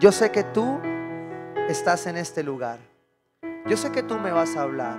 [0.00, 0.80] Yo sé que tú
[1.68, 2.78] estás en este lugar.
[3.66, 4.98] Yo sé que tú me vas a hablar.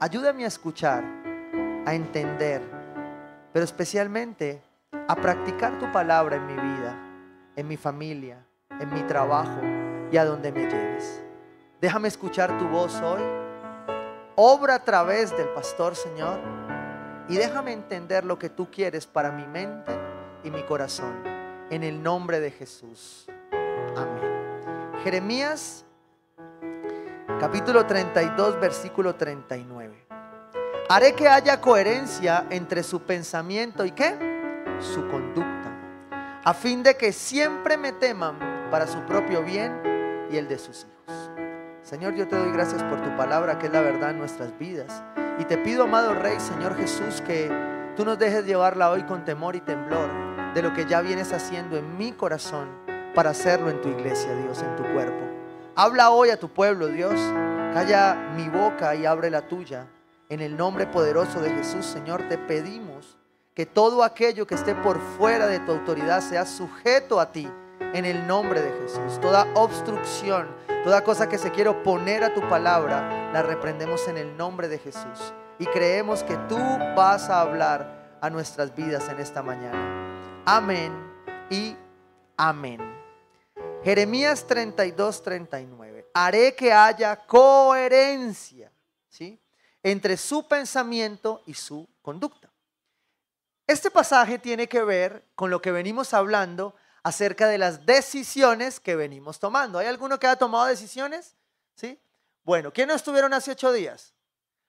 [0.00, 1.04] Ayúdame a escuchar,
[1.86, 2.62] a entender,
[3.52, 4.62] pero especialmente
[5.08, 6.96] a practicar tu palabra en mi vida,
[7.56, 8.44] en mi familia,
[8.80, 9.60] en mi trabajo
[10.10, 11.22] y a donde me lleves.
[11.80, 13.22] Déjame escuchar tu voz hoy.
[14.36, 16.38] Obra a través del pastor, Señor,
[17.28, 19.92] y déjame entender lo que tú quieres para mi mente
[20.44, 21.41] y mi corazón.
[21.72, 23.26] En el nombre de Jesús.
[23.96, 25.00] Amén.
[25.02, 25.86] Jeremías
[27.40, 30.06] capítulo 32, versículo 39.
[30.90, 34.14] Haré que haya coherencia entre su pensamiento y qué?
[34.80, 36.42] Su conducta.
[36.44, 40.84] A fin de que siempre me teman para su propio bien y el de sus
[40.84, 41.30] hijos.
[41.80, 45.02] Señor, yo te doy gracias por tu palabra, que es la verdad en nuestras vidas.
[45.38, 47.50] Y te pido, amado Rey, Señor Jesús, que
[47.96, 51.76] tú nos dejes llevarla hoy con temor y temblor de lo que ya vienes haciendo
[51.76, 52.68] en mi corazón
[53.14, 55.24] para hacerlo en tu iglesia, Dios, en tu cuerpo.
[55.74, 57.14] Habla hoy a tu pueblo, Dios.
[57.72, 59.86] Calla mi boca y abre la tuya.
[60.28, 63.16] En el nombre poderoso de Jesús, Señor, te pedimos
[63.54, 67.48] que todo aquello que esté por fuera de tu autoridad sea sujeto a ti.
[67.94, 69.20] En el nombre de Jesús.
[69.20, 70.46] Toda obstrucción,
[70.84, 74.78] toda cosa que se quiera oponer a tu palabra, la reprendemos en el nombre de
[74.78, 75.34] Jesús.
[75.58, 76.58] Y creemos que tú
[76.96, 79.91] vas a hablar a nuestras vidas en esta mañana.
[80.44, 80.92] Amén
[81.50, 81.76] y
[82.36, 82.80] amén.
[83.84, 86.10] Jeremías 32, 39.
[86.12, 88.72] Haré que haya coherencia
[89.08, 89.40] ¿sí?
[89.84, 92.50] entre su pensamiento y su conducta.
[93.68, 96.74] Este pasaje tiene que ver con lo que venimos hablando
[97.04, 99.78] acerca de las decisiones que venimos tomando.
[99.78, 101.36] ¿Hay alguno que ha tomado decisiones?
[101.76, 102.00] ¿Sí?
[102.42, 104.12] Bueno, ¿quiénes no estuvieron hace ocho días?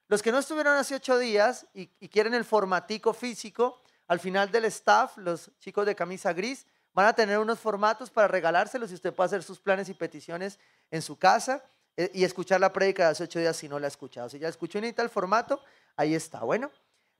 [0.07, 4.51] Los que no estuvieron hace ocho días y, y quieren el formatico físico, al final
[4.51, 8.93] del staff, los chicos de camisa gris, Van a tener unos formatos para regalárselos y
[8.93, 10.59] usted puede hacer sus planes y peticiones
[10.91, 11.63] en su casa
[11.97, 14.29] eh, y escuchar la prédica de hace ocho días si no la ha escuchado.
[14.29, 15.59] Si ya escuchó en tal formato,
[15.95, 16.41] ahí está.
[16.41, 16.71] Bueno,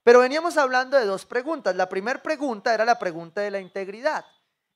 [0.04, 1.74] pero veníamos hablando de dos preguntas.
[1.74, 4.24] La primera pregunta era la pregunta de la integridad.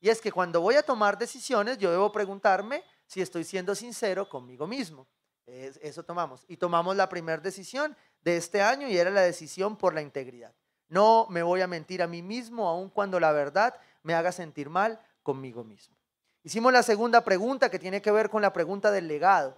[0.01, 4.29] Y es que cuando voy a tomar decisiones, yo debo preguntarme si estoy siendo sincero
[4.29, 5.07] conmigo mismo.
[5.47, 6.45] Eso tomamos.
[6.49, 10.53] Y tomamos la primera decisión de este año y era la decisión por la integridad.
[10.89, 14.71] No me voy a mentir a mí mismo, aun cuando la verdad me haga sentir
[14.71, 15.97] mal conmigo mismo.
[16.43, 19.57] Hicimos la segunda pregunta que tiene que ver con la pregunta del legado.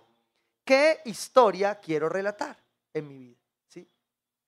[0.64, 2.56] ¿Qué historia quiero relatar
[2.92, 3.40] en mi vida?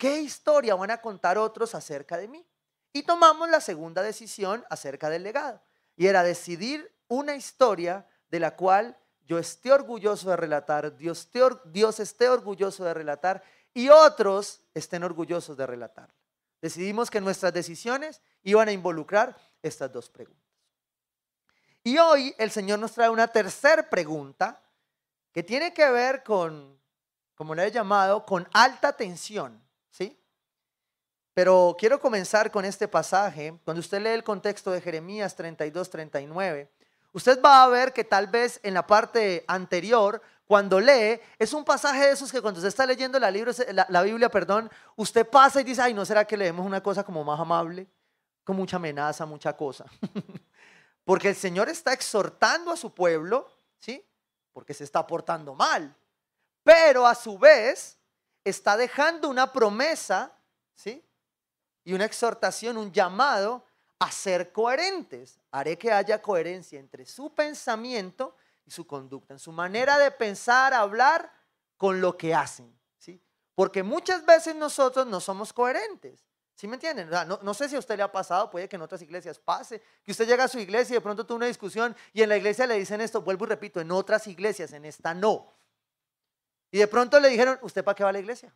[0.03, 2.45] ¿Qué historia van a contar otros acerca de mí?
[2.93, 5.63] Y tomamos la segunda decisión acerca del legado.
[5.95, 11.31] Y era decidir una historia de la cual yo esté orgulloso de relatar, Dios,
[11.67, 16.13] Dios esté orgulloso de relatar y otros estén orgullosos de relatar.
[16.63, 20.41] Decidimos que nuestras decisiones iban a involucrar estas dos preguntas.
[21.83, 24.63] Y hoy el Señor nos trae una tercera pregunta
[25.33, 26.81] que tiene que ver con,
[27.35, 30.17] como le he llamado, con alta tensión, ¿sí?
[31.35, 33.59] Pero quiero comenzar con este pasaje.
[33.65, 36.71] Cuando usted lee el contexto de Jeremías 32, 39,
[37.13, 41.65] usted va a ver que tal vez en la parte anterior, cuando lee, es un
[41.65, 45.65] pasaje de esos que cuando usted está leyendo la, la, Biblia, perdón, usted pasa y
[45.65, 47.89] dice, ay, ¿no será que leemos una cosa como más amable?
[48.45, 49.87] con mucha amenaza, mucha cosa.
[51.05, 54.05] Porque el Señor está exhortando a su pueblo, ¿sí?
[54.53, 55.95] Porque se está portando mal.
[56.63, 57.99] Pero a su vez
[58.45, 60.33] está dejando una promesa,
[60.75, 61.05] ¿sí?
[61.85, 63.65] Y una exhortación, un llamado
[64.03, 65.39] a ser coherentes.
[65.51, 70.75] Haré que haya coherencia entre su pensamiento y su conducta, en su manera de pensar,
[70.75, 71.33] hablar
[71.77, 73.21] con lo que hacen, ¿sí?
[73.55, 76.25] Porque muchas veces nosotros no somos coherentes.
[76.55, 77.09] ¿Sí me entienden?
[77.11, 80.13] no, sé si a usted le ha pasado, puede que en otras iglesias pase, que
[80.13, 82.67] usted llega a su iglesia y de pronto tuvo una discusión y en la iglesia
[82.67, 85.53] le dicen esto, vuelvo y repito, en otras iglesias, en esta no.
[86.71, 88.55] Y de pronto le dijeron, ¿usted para qué va a la iglesia?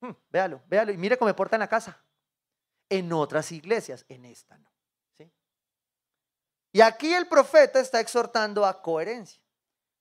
[0.00, 2.00] Hmm, véalo, véalo y mire cómo me porta en la casa.
[2.90, 4.70] En otras iglesias, en esta no.
[5.16, 5.32] ¿sí?
[6.72, 9.42] Y aquí el profeta está exhortando a coherencia.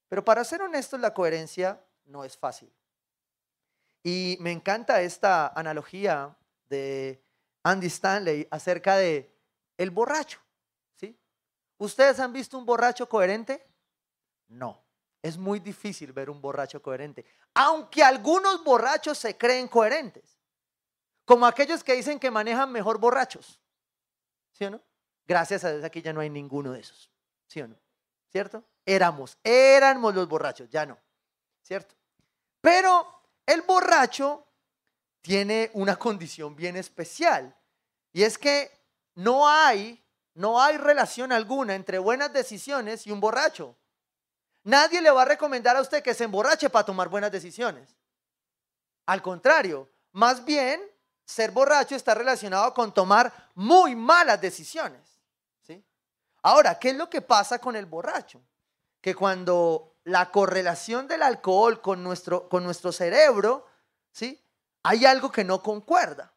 [0.09, 2.73] Pero para ser honestos, la coherencia no es fácil.
[4.03, 6.35] Y me encanta esta analogía
[6.67, 7.23] de
[7.63, 9.33] Andy Stanley acerca de
[9.77, 10.39] el borracho,
[10.95, 11.17] ¿sí?
[11.77, 13.65] ¿Ustedes han visto un borracho coherente?
[14.47, 14.83] No.
[15.21, 20.38] Es muy difícil ver un borracho coherente, aunque algunos borrachos se creen coherentes,
[21.29, 23.59] como aquellos que dicen que manejan mejor borrachos.
[24.51, 24.81] ¿Sí o no?
[25.27, 27.11] Gracias a Dios aquí ya no hay ninguno de esos.
[27.45, 27.75] ¿Sí o no?
[28.31, 28.63] ¿Cierto?
[28.83, 30.97] Éramos, éramos los borrachos, ya no.
[31.61, 31.93] ¿Cierto?
[32.59, 33.05] Pero
[33.45, 34.43] el borracho
[35.21, 37.55] tiene una condición bien especial
[38.11, 38.71] y es que
[39.13, 40.03] no hay
[40.33, 43.75] no hay relación alguna entre buenas decisiones y un borracho.
[44.63, 47.95] Nadie le va a recomendar a usted que se emborrache para tomar buenas decisiones.
[49.05, 50.81] Al contrario, más bien,
[51.29, 55.19] ser borracho está relacionado con tomar muy malas decisiones.
[55.61, 55.85] ¿sí?
[56.41, 58.41] Ahora, ¿qué es lo que pasa con el borracho?
[58.99, 63.67] Que cuando la correlación del alcohol con nuestro, con nuestro cerebro,
[64.11, 64.43] ¿sí?
[64.81, 66.33] hay algo que no concuerda.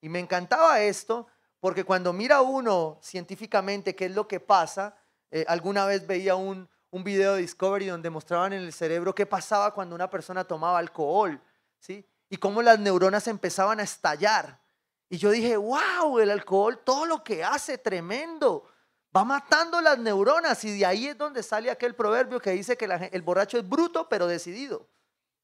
[0.00, 1.26] Y me encantaba esto
[1.58, 4.96] porque cuando mira uno científicamente qué es lo que pasa,
[5.32, 9.26] eh, alguna vez veía un, un video de Discovery donde mostraban en el cerebro qué
[9.26, 11.42] pasaba cuando una persona tomaba alcohol,
[11.80, 12.06] ¿sí?
[12.28, 14.60] Y cómo las neuronas empezaban a estallar.
[15.08, 18.68] Y yo dije, wow, el alcohol, todo lo que hace, tremendo.
[19.16, 22.84] Va matando las neuronas y de ahí es donde sale aquel proverbio que dice que
[23.12, 24.88] el borracho es bruto pero decidido.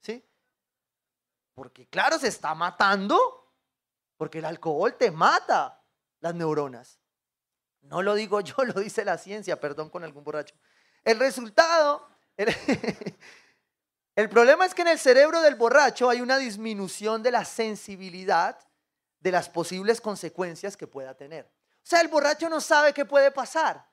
[0.00, 0.22] ¿Sí?
[1.54, 3.54] Porque claro, se está matando,
[4.16, 5.80] porque el alcohol te mata
[6.20, 6.98] las neuronas.
[7.82, 10.54] No lo digo yo, lo dice la ciencia, perdón con algún borracho.
[11.04, 12.08] El resultado,
[14.28, 18.58] problema es que en el cerebro del borracho hay una disminución de la sensibilidad
[19.20, 21.46] de las posibles consecuencias que pueda tener.
[21.46, 23.86] O sea, el borracho no sabe qué puede pasar.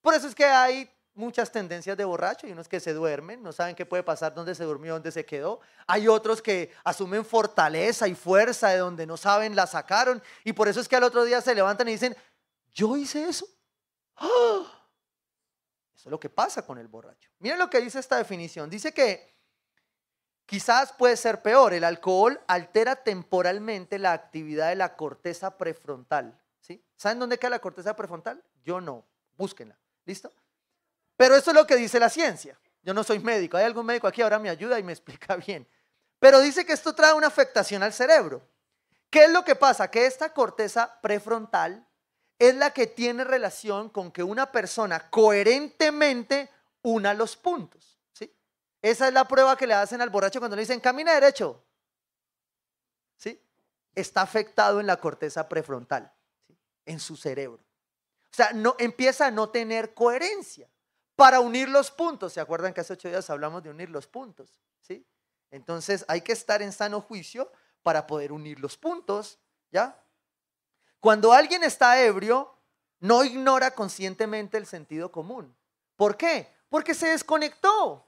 [0.00, 2.46] Por eso es que hay muchas tendencias de borracho.
[2.46, 5.26] y unos que se duermen, no saben qué puede pasar, dónde se durmió, dónde se
[5.26, 5.60] quedó.
[5.86, 10.22] Hay otros que asumen fortaleza y fuerza de donde no saben, la sacaron.
[10.44, 12.16] Y por eso es que al otro día se levantan y dicen,
[12.72, 13.46] yo hice eso.
[14.16, 14.88] ¡Ah!
[15.94, 17.30] Eso es lo que pasa con el borracho.
[17.40, 18.70] Miren lo que dice esta definición.
[18.70, 19.37] Dice que
[20.48, 21.74] quizás puede ser peor.
[21.74, 26.40] El alcohol altera temporalmente la actividad de la corteza prefrontal.
[26.60, 26.82] ¿sí?
[26.96, 28.42] ¿Saben dónde queda la corteza prefrontal?
[28.64, 29.04] Yo no.
[29.36, 29.78] Búsquenla.
[30.06, 30.32] ¿Listo?
[31.16, 32.58] Pero eso es lo que dice la ciencia.
[32.82, 33.58] Yo no soy médico.
[33.58, 35.68] Hay algún médico aquí ahora me ayuda y me explica bien.
[36.18, 38.40] Pero dice que esto trae una afectación al cerebro.
[39.10, 39.90] ¿Qué es lo que pasa?
[39.90, 41.86] Que esta corteza prefrontal
[42.38, 46.48] es la que tiene relación con que una persona coherentemente
[46.82, 47.97] una los puntos.
[48.82, 48.88] ¿Sí?
[48.90, 51.62] Esa es la prueba que le hacen al borracho cuando le dicen camina derecho.
[53.16, 53.40] ¿sí?
[53.94, 56.12] Está afectado en la corteza prefrontal,
[56.86, 57.62] en su cerebro.
[58.30, 60.68] O sea, no, empieza a no tener coherencia
[61.16, 62.32] para unir los puntos.
[62.32, 64.60] ¿Se acuerdan que hace ocho días hablamos de unir los puntos?
[64.80, 65.04] ¿sí?
[65.50, 67.50] Entonces hay que estar en sano juicio
[67.82, 69.38] para poder unir los puntos,
[69.70, 69.98] ¿ya?
[71.00, 72.54] Cuando alguien está ebrio,
[73.00, 75.56] no ignora conscientemente el sentido común.
[75.96, 76.52] ¿Por qué?
[76.68, 78.07] Porque se desconectó.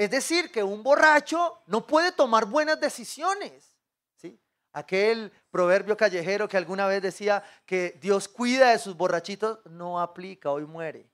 [0.00, 3.70] Es decir, que un borracho no puede tomar buenas decisiones.
[4.16, 4.40] ¿sí?
[4.72, 10.50] Aquel proverbio callejero que alguna vez decía que Dios cuida de sus borrachitos, no aplica,
[10.50, 11.06] hoy muere.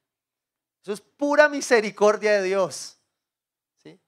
[0.85, 2.97] Eso es pura misericordia de Dios.
[3.83, 4.00] ¿sí?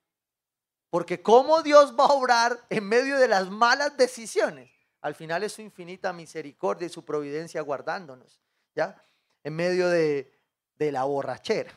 [0.90, 4.70] Porque ¿cómo Dios va a obrar en medio de las malas decisiones?
[5.00, 8.40] Al final es su infinita misericordia y su providencia guardándonos,
[8.76, 9.04] ¿ya?
[9.42, 10.32] En medio de,
[10.78, 11.72] la borrachera.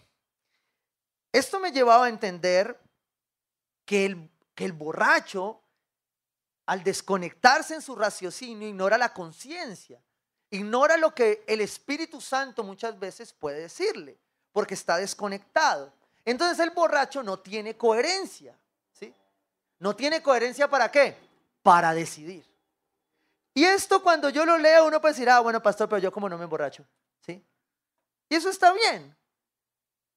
[1.31, 2.79] Esto me llevaba a entender
[3.85, 5.61] que el, que el borracho,
[6.65, 10.01] al desconectarse en su raciocinio, ignora la conciencia,
[10.49, 14.17] ignora lo que el Espíritu Santo muchas veces puede decirle,
[14.51, 15.93] porque está desconectado.
[16.25, 18.57] Entonces el borracho no tiene coherencia,
[18.91, 19.13] ¿sí?
[19.79, 21.17] No tiene coherencia para qué?
[21.63, 22.45] Para decidir.
[23.53, 26.29] Y esto cuando yo lo leo, uno puede decir, ah, bueno, pastor, pero yo como
[26.29, 26.85] no me emborracho.
[27.25, 27.43] ¿Sí?
[28.29, 29.15] Y eso está bien.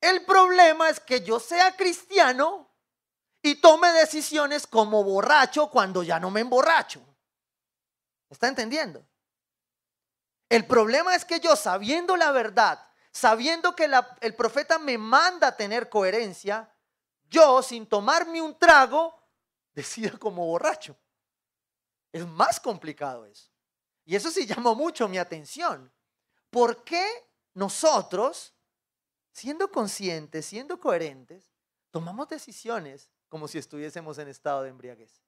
[0.01, 2.69] El problema es que yo sea cristiano
[3.45, 7.03] y tome decisiones como borracho cuando ya no me emborracho.
[8.31, 9.07] ¿Está entendiendo?
[10.49, 12.83] El problema es que yo sabiendo la verdad,
[13.13, 13.87] sabiendo que
[14.23, 16.75] el profeta me manda a tener coherencia,
[17.29, 19.15] yo sin tomarme un trago,
[19.75, 20.97] decida como borracho.
[22.13, 23.51] Es más complicado eso.
[24.07, 25.93] Y eso sí llamó mucho mi atención.
[26.49, 27.07] ¿Por qué
[27.53, 28.55] nosotros,
[29.33, 31.53] siendo conscientes, siendo coherentes,
[31.91, 35.21] tomamos decisiones como si estuviésemos en estado de embriaguez?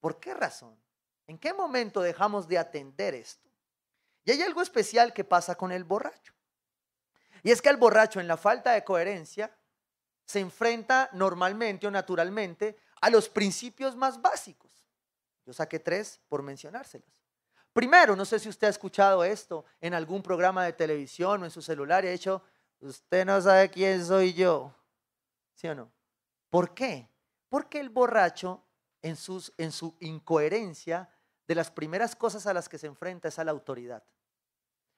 [0.00, 0.76] ¿Por qué razón?
[1.28, 3.48] ¿En qué momento dejamos de atender esto?
[4.24, 6.34] Y hay algo especial que pasa con el borracho.
[7.44, 9.56] Y es que el borracho en la falta de coherencia
[10.24, 14.84] se enfrenta normalmente o naturalmente a los principios más básicos.
[15.46, 17.22] Yo saqué tres por mencionárselos.
[17.72, 21.52] Primero, no sé si usted ha escuchado esto en algún programa de televisión o en
[21.52, 22.42] su celular y ha dicho,
[22.80, 24.74] usted no sabe quién soy yo.
[25.54, 25.92] ¿Sí o no?
[26.50, 27.08] ¿Por qué?
[27.48, 28.64] Porque el borracho,
[29.02, 31.08] en, su incoherencia,
[31.46, 34.02] de las primeras cosas a las que se enfrenta es a la autoridad.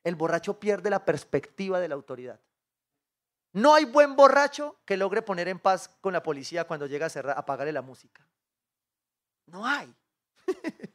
[0.02, 2.40] El borracho pierde la perspectiva de la autoridad.
[3.52, 7.10] No hay buen borracho que logre poner en paz con la policía cuando llega a,
[7.10, 8.26] cerrar, apagarle la música.
[9.46, 9.94] No hay.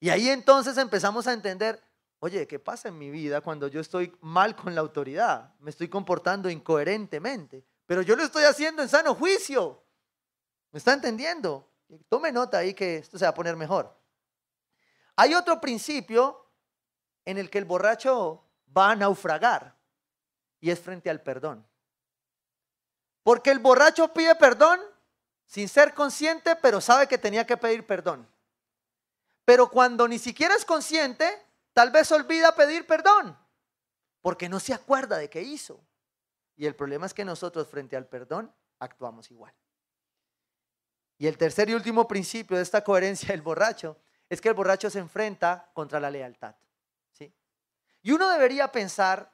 [0.00, 1.82] y ahí entonces empezamos a entender,
[2.20, 5.54] oye, ¿qué pasa en mi vida cuando yo estoy mal con la autoridad?
[5.58, 9.82] Me estoy comportando incoherentemente, pero yo lo estoy haciendo en sano juicio.
[10.70, 11.68] ¿Me está entendiendo?
[12.08, 13.94] Tome nota ahí que esto se va a poner mejor.
[15.16, 16.46] Hay otro principio
[17.24, 18.44] en el que el borracho
[18.76, 19.76] va a naufragar
[20.60, 21.66] y es frente al perdón.
[23.22, 24.80] Porque el borracho pide perdón
[25.46, 28.26] sin ser consciente, pero sabe que tenía que pedir perdón.
[29.44, 31.30] Pero cuando ni siquiera es consciente,
[31.72, 33.38] tal vez olvida pedir perdón,
[34.20, 35.84] porque no se acuerda de qué hizo.
[36.56, 39.54] Y el problema es que nosotros frente al perdón actuamos igual.
[41.18, 43.96] Y el tercer y último principio de esta coherencia del borracho
[44.28, 46.56] es que el borracho se enfrenta contra la lealtad.
[47.12, 47.32] ¿sí?
[48.02, 49.32] Y uno debería pensar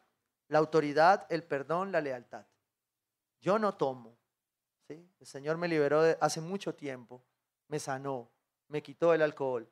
[0.49, 2.47] la autoridad, el perdón, la lealtad.
[3.41, 4.19] Yo no tomo.
[4.87, 5.09] ¿sí?
[5.19, 7.25] El Señor me liberó hace mucho tiempo,
[7.69, 8.31] me sanó,
[8.69, 9.71] me quitó el alcohol.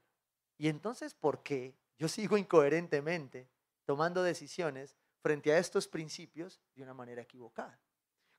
[0.59, 3.49] Y entonces, ¿por qué yo sigo incoherentemente
[3.85, 7.77] tomando decisiones frente a estos principios de una manera equivocada?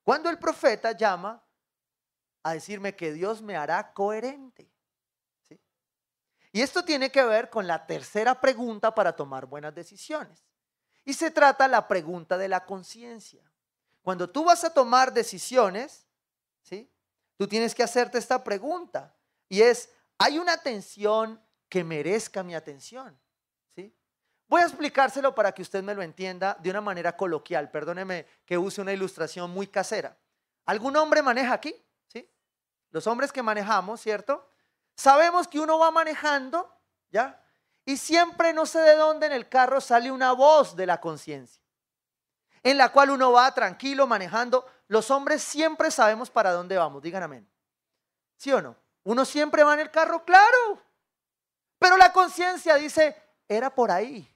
[0.06, 1.44] Cuando el profeta llama
[2.44, 4.72] a decirme que Dios me hará coherente.
[5.41, 5.60] ¿sí?
[6.53, 10.46] Y esto tiene que ver con la tercera pregunta para tomar buenas decisiones.
[11.03, 13.44] Y se trata la pregunta de la conciencia.
[14.01, 16.08] Cuando tú vas a tomar decisiones,
[16.62, 16.89] ¿sí?
[17.36, 19.13] Tú tienes que hacerte esta pregunta.
[19.50, 23.20] Y es, ¿hay una tensión que merezca mi atención?
[24.50, 27.70] Voy a explicárselo para que usted me lo entienda de una manera coloquial.
[27.70, 30.18] Perdóneme que use una ilustración muy casera.
[30.66, 31.75] ¿Algún hombre maneja aquí?
[32.08, 32.30] ¿Sí?
[32.92, 34.50] Los hombres que manejamos, ¿cierto?
[34.96, 36.74] Sabemos que uno va manejando,
[37.10, 37.44] ¿ya?
[37.86, 41.62] Y siempre no sé de dónde en el carro sale una voz de la conciencia,
[42.63, 44.66] en la cual uno va tranquilo manejando.
[44.88, 47.50] Los hombres siempre sabemos para dónde vamos, digan amén.
[48.38, 48.75] ¿Sí o no?
[49.04, 50.82] Uno siempre va en el carro, claro.
[51.80, 53.16] Pero la conciencia dice,
[53.48, 54.30] era por ahí.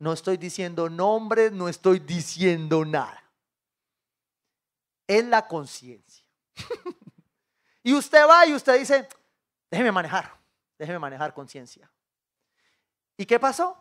[0.00, 3.22] No estoy diciendo nombres, no estoy diciendo nada.
[5.06, 6.24] Es la conciencia.
[7.82, 9.06] y usted va y usted dice,
[9.70, 10.34] déjeme manejar.
[10.78, 11.90] Déjeme manejar conciencia.
[13.18, 13.76] ¿Y qué pasó?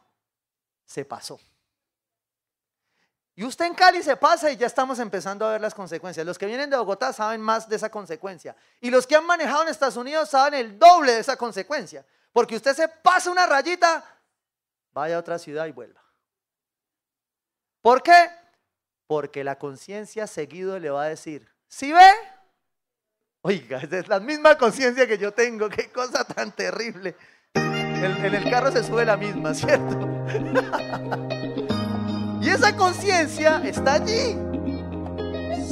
[0.84, 1.40] Se pasó.
[3.34, 6.26] Y usted en Cali se pasa y ya estamos empezando a ver las consecuencias.
[6.26, 8.54] Los que vienen de Bogotá saben más de esa consecuencia.
[8.82, 12.06] Y los que han manejado en Estados Unidos saben el doble de esa consecuencia.
[12.34, 14.04] Porque usted se pasa una rayita,
[14.92, 16.09] vaya a otra ciudad y vuelva.
[17.82, 18.30] ¿Por qué?
[19.08, 22.12] Porque la conciencia seguido le va a decir, si ve,
[23.42, 27.16] Oiga, es la misma conciencia que yo tengo, qué cosa tan terrible.
[27.54, 29.98] En, el carro se sube la misma, ¿cierto?
[32.42, 34.38] y esa conciencia está allí.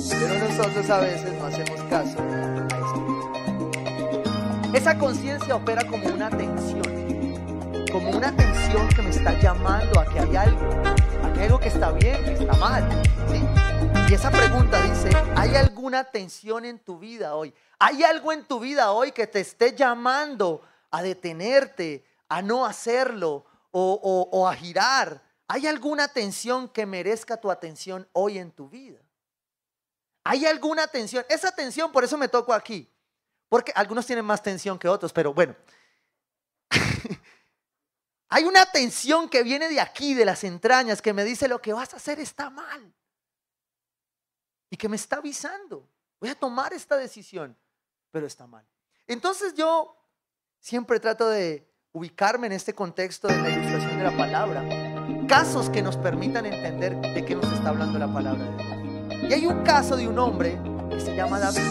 [0.10, 2.18] Pero nosotros a veces no hacemos caso.
[4.74, 10.20] Esa conciencia opera como una tensión, como una tensión que me está llamando a que
[10.20, 10.84] hay algo,
[11.28, 12.88] a que hay algo que está bien, que está mal.
[13.30, 13.44] ¿sí?
[14.10, 17.54] Y esa pregunta dice, ¿hay alguna tensión en tu vida hoy?
[17.80, 23.46] ¿Hay algo en tu vida hoy que te esté llamando a detenerte, a no hacerlo
[23.72, 25.22] o, a girar?
[25.48, 29.00] ¿Hay alguna tensión que merezca tu atención hoy en tu vida?
[30.24, 31.26] ¿Hay alguna tensión?
[31.30, 32.90] Esa tensión, por eso me toco aquí.
[33.50, 35.56] Porque algunos tienen más tensión que otros, pero bueno.
[38.30, 41.74] Hay una tensión que viene de aquí, de las entrañas, que me dice lo que
[41.74, 42.94] vas a hacer está mal
[44.70, 45.88] y que me está avisando.
[46.20, 47.58] Voy a tomar esta decisión,
[48.12, 48.66] pero está mal.
[49.06, 49.96] Entonces yo
[50.60, 54.64] siempre trato de ubicarme en este contexto de la ilustración de la palabra.
[55.28, 59.32] Casos que nos permitan entender de qué nos está hablando la palabra de Dios.
[59.32, 61.62] Y hay un caso de un hombre que se llama David,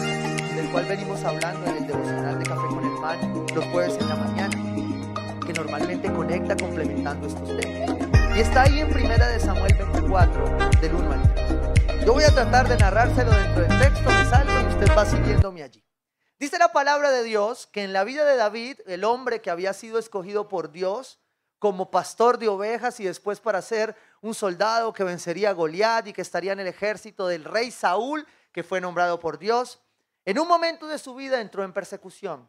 [0.55, 4.09] del cual venimos hablando en el devocional de Café con el Mal los jueves en
[4.09, 4.86] la mañana,
[5.57, 8.37] normalmente conecta complementando estos temas.
[8.37, 10.45] Y está ahí en Primera de Samuel 24,
[10.79, 12.05] del 1 al 3.
[12.05, 15.63] Yo voy a tratar de narrárselo dentro del texto, me salgo y usted va siguiéndome
[15.63, 15.83] allí.
[16.39, 19.73] Dice la palabra de Dios que en la vida de David, el hombre que había
[19.73, 21.19] sido escogido por Dios
[21.57, 26.13] como pastor de ovejas y después para ser un soldado que vencería a Goliat y
[26.13, 29.81] que estaría en el ejército del rey Saúl, que fue nombrado por Dios,
[30.23, 32.47] en un momento de su vida entró en persecución.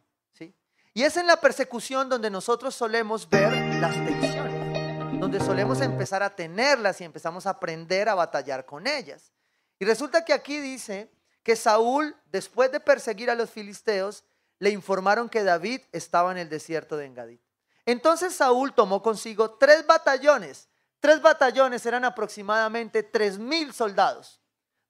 [0.98, 6.34] Y es en la persecución donde nosotros solemos ver las tensiones, donde solemos empezar a
[6.34, 9.30] tenerlas y empezamos a aprender a batallar con ellas.
[9.78, 11.08] Y resulta que aquí dice
[11.44, 14.24] que Saúl, después de perseguir a los filisteos,
[14.58, 17.40] le informaron que David estaba en el desierto de Engadí.
[17.86, 20.68] Entonces Saúl tomó consigo tres batallones.
[20.98, 24.40] Tres batallones eran aproximadamente tres mil soldados.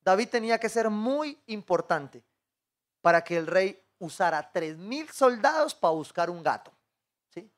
[0.00, 2.24] David tenía que ser muy importante
[3.02, 6.73] para que el rey usara tres mil soldados para buscar un gato.
[7.35, 7.50] ¿sí?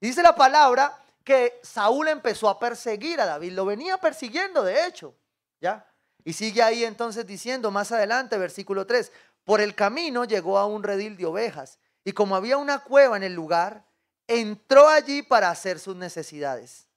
[0.00, 4.86] Y dice la palabra que Saúl empezó a perseguir a David, lo venía persiguiendo de
[4.86, 5.14] hecho,
[5.60, 5.86] ¿ya?
[6.24, 9.10] Y sigue ahí entonces diciendo más adelante, versículo 3,
[9.44, 13.22] por el camino llegó a un redil de ovejas y como había una cueva en
[13.22, 13.84] el lugar,
[14.26, 16.88] entró allí para hacer sus necesidades.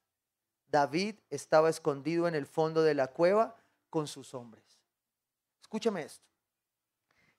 [0.68, 3.56] David estaba escondido en el fondo de la cueva
[3.90, 4.64] con sus hombres.
[5.62, 6.33] Escúchame esto.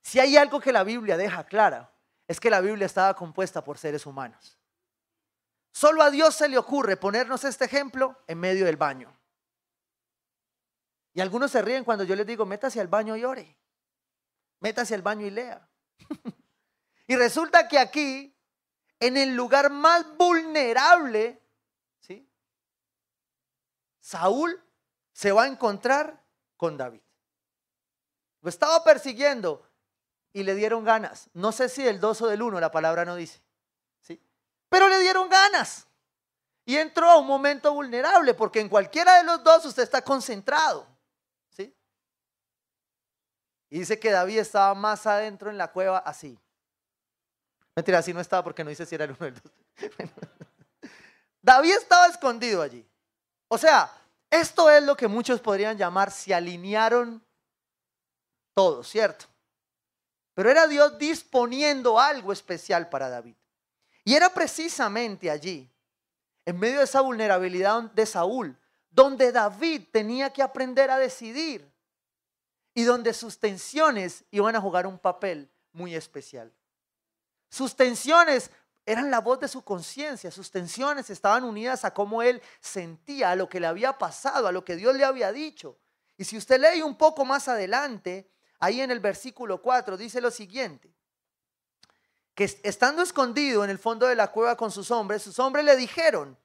[0.04, 1.90] Si hay algo que la Biblia deja clara,
[2.28, 4.58] es que la Biblia estaba compuesta por seres humanos.
[5.72, 9.16] Solo a Dios se le ocurre ponernos este ejemplo en medio del baño.
[11.14, 13.58] Y algunos se ríen cuando yo les digo, métase al baño y ore.
[14.60, 15.66] Métase al baño y lea.
[17.06, 18.36] y resulta que aquí,
[19.00, 21.42] en el lugar más vulnerable,
[22.00, 22.28] ¿sí?
[24.00, 24.62] Saúl
[25.12, 26.22] se va a encontrar
[26.58, 27.02] con David.
[28.42, 29.66] Lo estaba persiguiendo
[30.34, 31.30] y le dieron ganas.
[31.32, 33.40] No sé si del 2 o del 1, la palabra no dice.
[34.00, 34.20] ¿sí?
[34.68, 35.86] Pero le dieron ganas.
[36.66, 40.86] Y entró a un momento vulnerable, porque en cualquiera de los dos usted está concentrado.
[41.50, 41.72] ¿sí?
[43.70, 46.36] Y dice que David estaba más adentro en la cueva así.
[47.76, 49.52] Mentira, así no estaba porque no dice si era el 1 o el 2.
[51.42, 52.84] David estaba escondido allí.
[53.46, 53.92] O sea,
[54.30, 57.24] esto es lo que muchos podrían llamar se alinearon
[58.52, 59.26] todos, ¿cierto?
[60.34, 63.36] Pero era Dios disponiendo algo especial para David.
[64.04, 65.70] Y era precisamente allí,
[66.44, 68.58] en medio de esa vulnerabilidad de Saúl,
[68.90, 71.72] donde David tenía que aprender a decidir
[72.74, 76.52] y donde sus tensiones iban a jugar un papel muy especial.
[77.48, 78.50] Sus tensiones
[78.84, 83.36] eran la voz de su conciencia, sus tensiones estaban unidas a cómo él sentía, a
[83.36, 85.78] lo que le había pasado, a lo que Dios le había dicho.
[86.16, 90.30] Y si usted lee un poco más adelante, ahí en el versículo 4 dice lo
[90.30, 90.94] siguiente,
[92.34, 95.76] que estando escondido en el fondo de la cueva con sus hombres, sus hombres le
[95.76, 96.36] dijeron,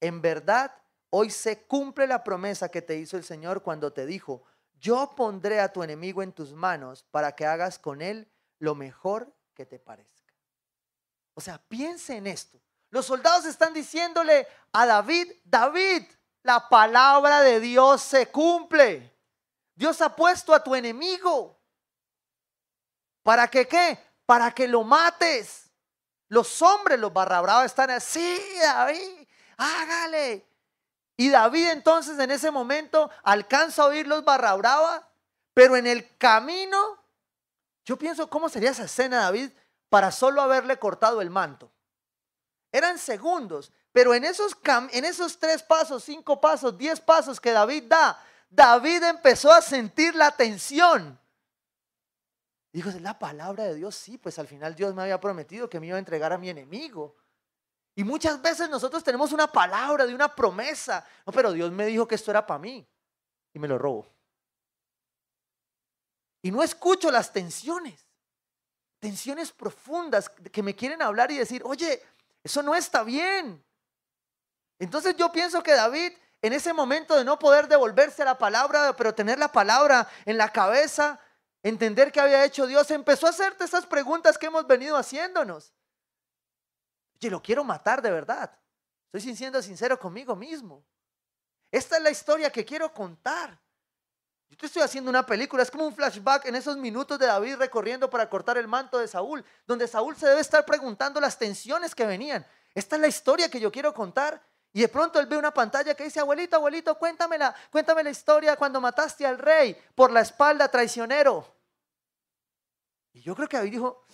[0.00, 0.72] en verdad,
[1.10, 4.44] hoy se cumple la promesa que te hizo el Señor cuando te dijo,
[4.78, 9.34] yo pondré a tu enemigo en tus manos para que hagas con él lo mejor
[9.54, 10.32] que te parezca.
[11.34, 12.60] O sea, piense en esto.
[12.90, 16.04] Los soldados están diciéndole a David, David,
[16.42, 19.15] la palabra de Dios se cumple.
[19.76, 21.56] Dios ha puesto a tu enemigo.
[23.22, 23.98] ¿Para que qué?
[24.24, 25.70] Para que lo mates.
[26.28, 30.44] Los hombres, los barra están así, David, hágale.
[31.16, 35.08] Y David entonces en ese momento alcanza a oír los barra
[35.54, 36.98] pero en el camino,
[37.84, 39.50] yo pienso cómo sería esa escena, David,
[39.88, 41.70] para solo haberle cortado el manto.
[42.72, 44.56] Eran segundos, pero en esos,
[44.92, 50.14] en esos tres pasos, cinco pasos, diez pasos que David da, David empezó a sentir
[50.14, 51.18] la tensión.
[52.72, 55.80] Dijo, es la palabra de Dios, sí, pues al final Dios me había prometido que
[55.80, 57.16] me iba a entregar a mi enemigo.
[57.94, 61.06] Y muchas veces nosotros tenemos una palabra de una promesa.
[61.24, 62.86] No, pero Dios me dijo que esto era para mí
[63.54, 64.06] y me lo robo.
[66.42, 68.06] Y no escucho las tensiones,
[69.00, 72.02] tensiones profundas que me quieren hablar y decir, oye,
[72.44, 73.64] eso no está bien.
[74.78, 78.94] Entonces yo pienso que David en ese momento de no poder devolverse a la palabra,
[78.96, 81.18] pero tener la palabra en la cabeza,
[81.62, 85.72] entender que había hecho Dios, empezó a hacerte esas preguntas que hemos venido haciéndonos.
[87.16, 88.56] Oye, lo quiero matar de verdad.
[89.12, 90.84] Estoy siendo sincero conmigo mismo.
[91.70, 93.58] Esta es la historia que quiero contar.
[94.48, 97.56] Yo te estoy haciendo una película, es como un flashback en esos minutos de David
[97.56, 101.94] recorriendo para cortar el manto de Saúl, donde Saúl se debe estar preguntando las tensiones
[101.94, 102.46] que venían.
[102.74, 104.40] Esta es la historia que yo quiero contar
[104.76, 108.56] y de pronto él ve una pantalla que dice, abuelito, abuelito, cuéntamela, cuéntame la historia
[108.56, 111.50] cuando mataste al rey por la espalda traicionero.
[113.14, 114.04] Y yo creo que David dijo,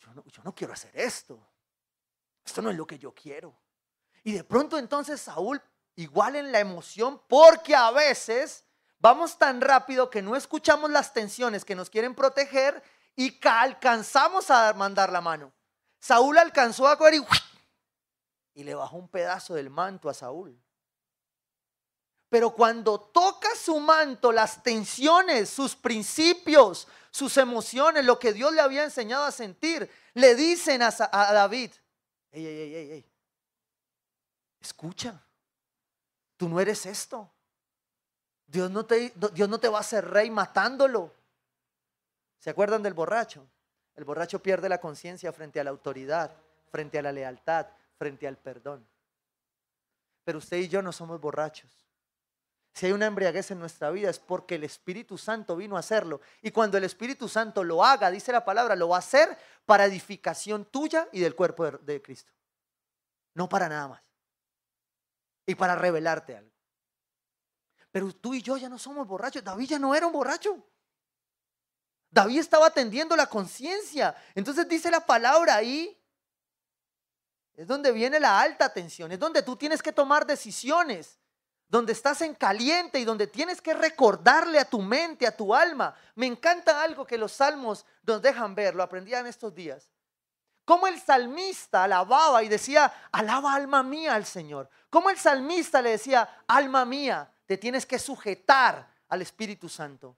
[0.00, 1.40] yo no, yo no quiero hacer esto.
[2.44, 3.58] Esto no es lo que yo quiero.
[4.22, 5.62] Y de pronto entonces Saúl,
[5.96, 8.66] igual en la emoción, porque a veces
[8.98, 12.82] vamos tan rápido que no escuchamos las tensiones que nos quieren proteger
[13.16, 15.54] y alcanzamos a mandar la mano.
[16.00, 17.24] Saúl alcanzó a coger y
[18.54, 20.58] y le bajó un pedazo del manto a Saúl.
[22.28, 28.60] Pero cuando toca su manto, las tensiones, sus principios, sus emociones, lo que Dios le
[28.60, 31.72] había enseñado a sentir, le dicen a, David,
[32.30, 33.12] ey, ey, ey, ey,
[34.60, 35.22] escucha,
[36.36, 37.30] tú no eres esto.
[38.46, 41.12] Dios no, te, Dios no te va a hacer rey matándolo.
[42.38, 43.46] ¿Se acuerdan del borracho?
[43.94, 46.34] El borracho pierde la conciencia frente a la autoridad,
[46.70, 47.66] frente a la lealtad,
[47.98, 48.86] frente al perdón.
[50.24, 51.70] Pero usted y yo no somos borrachos.
[52.74, 56.20] Si hay una embriaguez en nuestra vida es porque el Espíritu Santo vino a hacerlo.
[56.40, 59.84] Y cuando el Espíritu Santo lo haga, dice la palabra, lo va a hacer para
[59.84, 62.32] edificación tuya y del cuerpo de, Cristo.
[63.34, 64.02] No para nada más.
[65.44, 66.52] y para revelarte algo.
[67.90, 69.44] Pero tú y yo ya no somos borrachos.
[69.44, 70.64] David ya no era un borracho.
[72.10, 74.16] David estaba atendiendo la conciencia.
[74.34, 76.01] Entonces dice la palabra ahí.
[77.56, 79.12] Es donde viene la alta tensión.
[79.12, 81.18] Es donde tú tienes que tomar decisiones.
[81.68, 85.94] Donde estás en caliente y donde tienes que recordarle a tu mente, a tu alma.
[86.14, 88.74] Me encanta algo que los salmos nos dejan ver.
[88.74, 89.88] Lo aprendí en estos días.
[90.64, 94.68] Cómo el salmista alababa y decía, alaba alma mía al Señor.
[94.90, 100.16] Cómo el salmista le decía, alma mía, te tienes que sujetar al Espíritu Santo.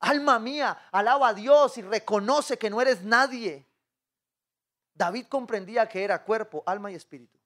[0.00, 3.66] Alma mía, alaba a Dios y reconoce que no eres nadie.
[4.94, 7.38] David comprendía que era cuerpo, alma y espíritu.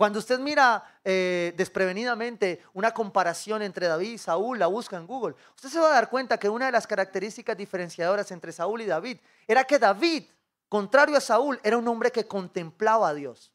[0.00, 5.34] Cuando usted mira eh, desprevenidamente una comparación entre David y Saúl, la busca en Google,
[5.54, 8.86] usted se va a dar cuenta que una de las características diferenciadoras entre Saúl y
[8.86, 10.24] David era que David,
[10.70, 13.52] contrario a Saúl, era un hombre que contemplaba a Dios.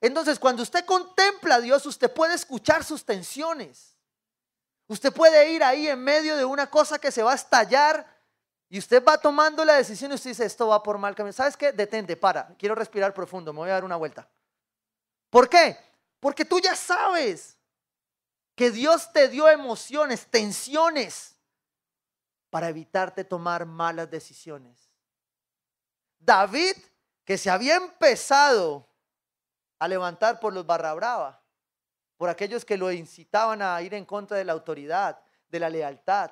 [0.00, 3.98] Entonces, cuando usted contempla a Dios, usted puede escuchar sus tensiones.
[4.86, 8.06] Usted puede ir ahí en medio de una cosa que se va a estallar
[8.68, 11.32] y usted va tomando la decisión y usted dice, esto va por mal camino.
[11.32, 11.72] ¿Sabes qué?
[11.72, 12.54] Detente, para.
[12.58, 14.28] Quiero respirar profundo, me voy a dar una vuelta.
[15.30, 15.76] ¿Por qué?
[16.20, 17.56] Porque tú ya sabes
[18.54, 21.34] que Dios te dio emociones, tensiones,
[22.50, 24.88] para evitarte tomar malas decisiones.
[26.20, 26.76] David,
[27.24, 28.88] que se había empezado
[29.80, 31.42] a levantar por los barra brava,
[32.16, 36.30] por aquellos que lo incitaban a ir en contra de la autoridad, de la lealtad.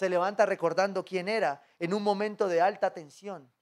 [0.00, 3.52] Se levanta recordando quién era en un momento de alta tensión.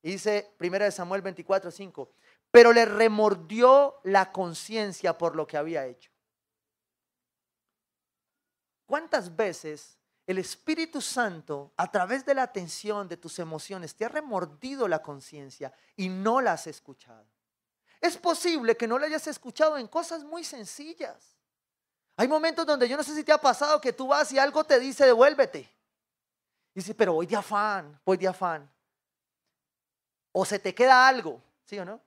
[0.00, 2.12] dice 1 Samuel 24, 5,
[2.52, 6.12] pero le remordió la conciencia por lo que había hecho.
[8.86, 14.08] ¿Cuántas veces el Espíritu Santo, a través de la atención de tus emociones, te ha
[14.08, 17.26] remordido la conciencia y no la has escuchado?
[18.00, 21.37] Es posible que no lo hayas escuchado en cosas muy sencillas.
[22.20, 24.64] Hay momentos donde yo no sé si te ha pasado que tú vas y algo
[24.64, 25.60] te dice devuélvete.
[25.60, 28.68] Y dices, pero voy de afán, voy de afán.
[30.32, 32.00] O se te queda algo, ¿sí o no?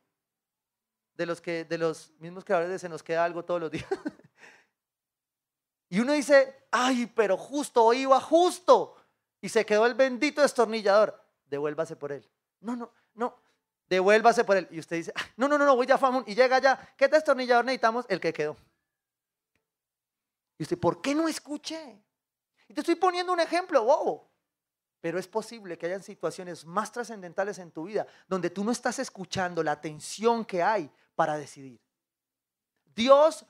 [1.14, 3.88] De los, que, de los mismos creadores de se nos queda algo todos los días.
[5.88, 8.98] y uno dice, ay, pero justo, iba justo.
[9.40, 11.24] Y se quedó el bendito destornillador.
[11.46, 12.30] Devuélvase por él.
[12.60, 13.38] No, no, no
[13.88, 14.68] devuélvase por él.
[14.72, 16.26] Y usted dice, no, no, no, no, voy ya, Famón.
[16.28, 18.06] Y llega ya, ¿qué destornillador necesitamos?
[18.10, 18.58] El que quedó.
[20.62, 22.00] Y usted, ¿por qué no escuché?
[22.68, 24.30] Y te estoy poniendo un ejemplo, bobo.
[25.00, 29.00] Pero es posible que hayan situaciones más trascendentales en tu vida donde tú no estás
[29.00, 31.82] escuchando la atención que hay para decidir.
[32.94, 33.44] Dios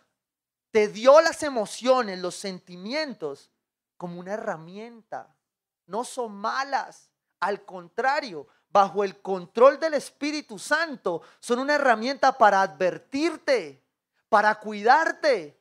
[0.72, 3.52] te dio las emociones, los sentimientos
[3.98, 5.36] como una herramienta.
[5.88, 7.12] No son malas.
[7.42, 13.84] Al contrario, bajo el control del Espíritu Santo, son una herramienta para advertirte,
[14.30, 15.61] para cuidarte,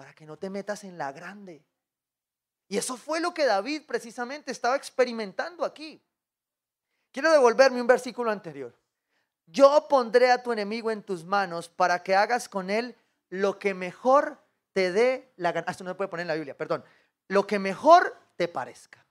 [0.00, 1.62] para que no te metas en la grande.
[2.68, 6.02] Y eso fue lo que David precisamente estaba experimentando aquí.
[7.12, 8.74] Quiero devolverme un versículo anterior.
[9.44, 12.96] Yo pondré a tu enemigo en tus manos para que hagas con él
[13.28, 15.66] lo que mejor te dé la gana.
[15.68, 16.82] Ah, esto no se puede poner en la Biblia, perdón.
[17.28, 19.04] Lo que mejor te parezca.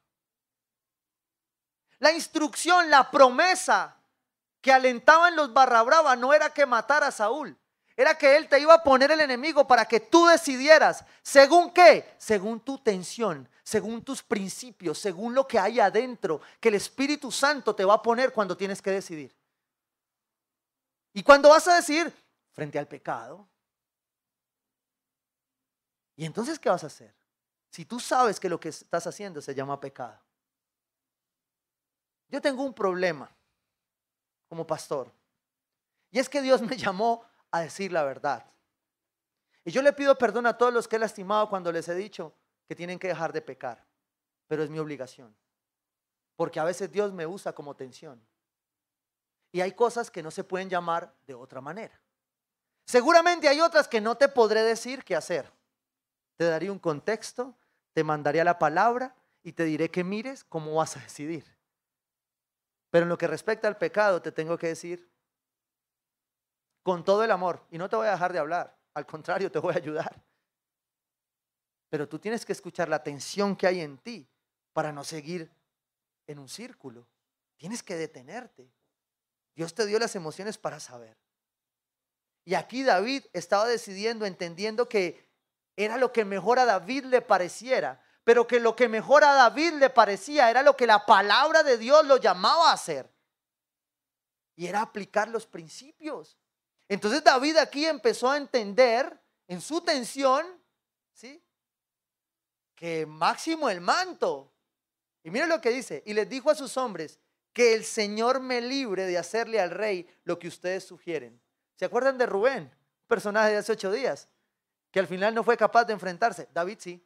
[1.99, 3.95] La instrucción, la promesa
[4.59, 7.55] que alentaban los barra brava no era que matara a Saúl.
[7.99, 11.03] Era que él te iba a poner el enemigo para que tú decidieras.
[11.21, 12.15] ¿Según qué?
[12.17, 17.75] Según tu tensión, según tus principios, según lo que hay adentro, que el Espíritu Santo
[17.75, 19.35] te va a poner cuando tienes que decidir.
[21.11, 22.09] Y cuando vas a decidir
[22.53, 23.45] frente al pecado.
[26.15, 27.13] ¿Y entonces qué vas a hacer?
[27.69, 30.17] Si tú sabes que lo que estás haciendo se llama pecado.
[32.29, 33.29] Yo tengo un problema
[34.47, 35.11] como pastor.
[36.11, 38.45] Y es que Dios me llamó a decir la verdad.
[39.65, 42.33] Y yo le pido perdón a todos los que he lastimado cuando les he dicho
[42.67, 43.85] que tienen que dejar de pecar.
[44.47, 45.35] Pero es mi obligación.
[46.35, 48.21] Porque a veces Dios me usa como tensión.
[49.51, 51.99] Y hay cosas que no se pueden llamar de otra manera.
[52.85, 55.51] Seguramente hay otras que no te podré decir qué hacer.
[56.37, 57.55] Te daré un contexto,
[57.93, 61.45] te mandaré a la palabra y te diré que mires cómo vas a decidir.
[62.89, 65.07] Pero en lo que respecta al pecado, te tengo que decir,
[66.89, 69.59] con todo el amor, y no te voy a dejar de hablar, al contrario, te
[69.59, 70.19] voy a ayudar.
[71.87, 74.27] Pero tú tienes que escuchar la tensión que hay en ti
[74.73, 75.51] para no seguir
[76.25, 77.07] en un círculo.
[77.57, 78.73] Tienes que detenerte.
[79.53, 81.15] Dios te dio las emociones para saber.
[82.43, 85.29] Y aquí David estaba decidiendo, entendiendo que
[85.75, 89.73] era lo que mejor a David le pareciera, pero que lo que mejor a David
[89.73, 93.07] le parecía era lo que la palabra de Dios lo llamaba a hacer.
[94.55, 96.38] Y era aplicar los principios.
[96.89, 100.45] Entonces David aquí empezó a entender en su tensión,
[101.13, 101.41] ¿sí?
[102.75, 104.51] Que máximo el manto.
[105.23, 107.19] Y mire lo que dice, y les dijo a sus hombres,
[107.53, 111.41] que el Señor me libre de hacerle al rey lo que ustedes sugieren.
[111.75, 112.71] ¿Se acuerdan de Rubén?
[113.09, 114.29] personaje de hace ocho días,
[114.91, 116.47] que al final no fue capaz de enfrentarse.
[116.53, 117.05] David sí,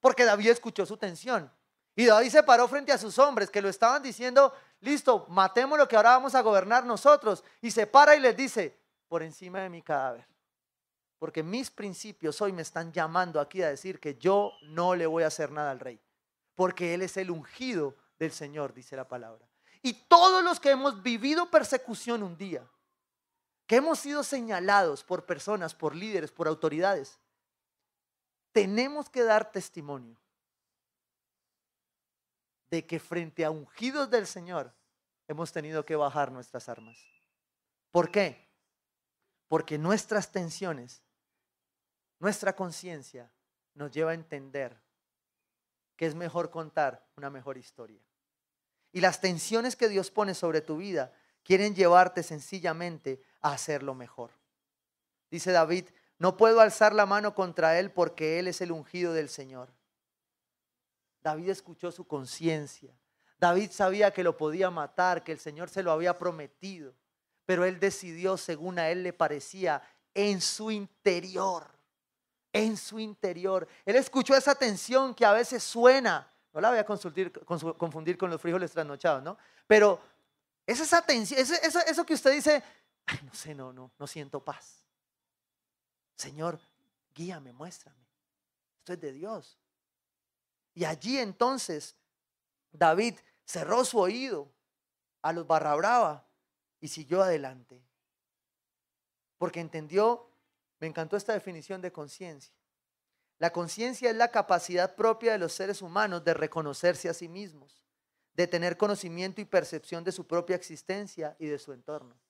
[0.00, 1.52] porque David escuchó su tensión.
[1.94, 5.86] Y David se paró frente a sus hombres que lo estaban diciendo, listo, matemos lo
[5.86, 7.44] que ahora vamos a gobernar nosotros.
[7.60, 8.78] Y se para y les dice,
[9.12, 10.26] por encima de mi cadáver.
[11.18, 15.22] Porque mis principios hoy me están llamando aquí a decir que yo no le voy
[15.22, 16.00] a hacer nada al rey.
[16.54, 19.46] Porque él es el ungido del Señor, dice la palabra.
[19.82, 22.66] Y todos los que hemos vivido persecución un día,
[23.66, 27.20] que hemos sido señalados por personas, por líderes, por autoridades,
[28.50, 30.16] tenemos que dar testimonio
[32.70, 34.74] de que frente a ungidos del Señor
[35.28, 36.96] hemos tenido que bajar nuestras armas.
[37.90, 38.50] ¿Por qué?
[39.52, 41.02] Porque nuestras tensiones,
[42.20, 43.30] nuestra conciencia
[43.74, 44.80] nos lleva a entender
[45.94, 48.00] que es mejor contar una mejor historia.
[48.92, 51.12] Y las tensiones que Dios pone sobre tu vida
[51.42, 54.30] quieren llevarte sencillamente a hacerlo mejor.
[55.30, 55.84] Dice David,
[56.16, 59.68] no puedo alzar la mano contra él porque él es el ungido del Señor.
[61.20, 62.98] David escuchó su conciencia.
[63.36, 66.94] David sabía que lo podía matar, que el Señor se lo había prometido,
[67.52, 69.82] pero él decidió, según a él le parecía,
[70.14, 71.70] en su interior,
[72.50, 73.68] en su interior.
[73.84, 78.40] Él escuchó esa tensión que a veces suena, no la voy a confundir con los
[78.40, 79.36] frijoles trasnochados, ¿no?
[79.66, 80.00] Pero
[80.66, 82.62] es esa tensión, eso, que usted dice,
[83.22, 84.86] no sé, no, no, no siento paz.
[86.16, 86.58] Señor,
[87.14, 88.08] guíame, muéstrame.
[88.78, 89.58] Esto es de Dios.
[90.72, 91.96] Y allí entonces
[92.70, 94.50] David cerró su oído
[95.20, 96.31] a los barra brava
[96.82, 97.80] y siguió adelante.
[99.38, 100.28] Porque entendió,
[100.80, 102.52] me encantó esta definición de conciencia.
[103.38, 107.84] La conciencia es la capacidad propia de los seres humanos de reconocerse a sí mismos,
[108.34, 112.20] de tener conocimiento y percepción de su propia existencia y de su entorno.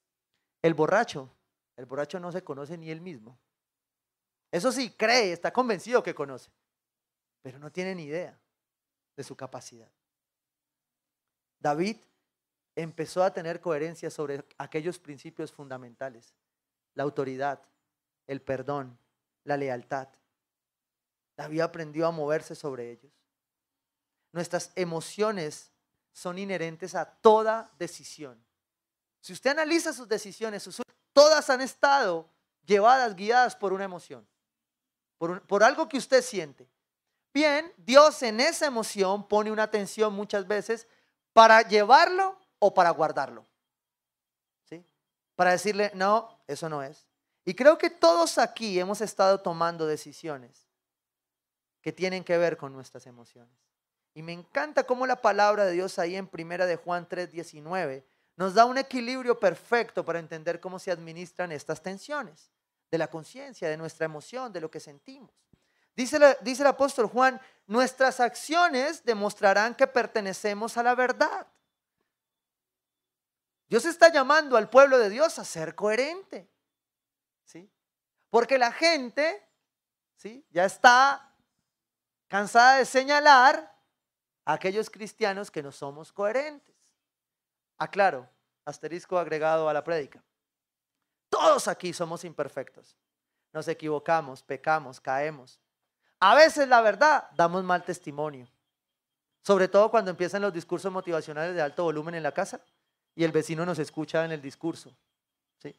[0.60, 1.34] El borracho,
[1.76, 3.38] el borracho no se conoce ni él mismo.
[4.50, 6.50] Eso sí, cree, está convencido que conoce,
[7.40, 8.38] pero no tiene ni idea
[9.16, 9.90] de su capacidad.
[11.58, 11.96] David
[12.76, 16.34] empezó a tener coherencia sobre aquellos principios fundamentales,
[16.94, 17.60] la autoridad,
[18.26, 18.98] el perdón,
[19.44, 20.08] la lealtad.
[21.36, 23.12] David aprendió a moverse sobre ellos.
[24.32, 25.70] Nuestras emociones
[26.12, 28.42] son inherentes a toda decisión.
[29.20, 30.68] Si usted analiza sus decisiones,
[31.12, 32.28] todas han estado
[32.64, 34.26] llevadas, guiadas por una emoción,
[35.18, 36.68] por, por algo que usted siente.
[37.32, 40.86] Bien, Dios en esa emoción pone una atención muchas veces
[41.32, 43.44] para llevarlo o para guardarlo.
[44.68, 44.86] ¿Sí?
[45.34, 47.08] Para decirle, no, eso no es.
[47.44, 50.68] Y creo que todos aquí hemos estado tomando decisiones
[51.80, 53.52] que tienen que ver con nuestras emociones.
[54.14, 58.04] Y me encanta cómo la palabra de Dios ahí en primera de Juan 3:19
[58.36, 62.52] nos da un equilibrio perfecto para entender cómo se administran estas tensiones
[62.92, 65.34] de la conciencia, de nuestra emoción, de lo que sentimos.
[65.96, 71.48] Dice, dice el apóstol Juan, nuestras acciones demostrarán que pertenecemos a la verdad.
[73.72, 76.46] Dios está llamando al pueblo de Dios a ser coherente.
[77.46, 77.72] ¿sí?
[78.28, 79.48] Porque la gente
[80.14, 80.44] ¿sí?
[80.50, 81.34] ya está
[82.28, 83.74] cansada de señalar
[84.44, 86.76] a aquellos cristianos que no somos coherentes.
[87.78, 88.28] Aclaro,
[88.66, 90.22] asterisco agregado a la prédica.
[91.30, 92.98] Todos aquí somos imperfectos.
[93.54, 95.58] Nos equivocamos, pecamos, caemos.
[96.20, 98.46] A veces, la verdad, damos mal testimonio.
[99.40, 102.62] Sobre todo cuando empiezan los discursos motivacionales de alto volumen en la casa
[103.14, 104.94] y el vecino nos escucha en el discurso.
[105.58, 105.74] ¿sí?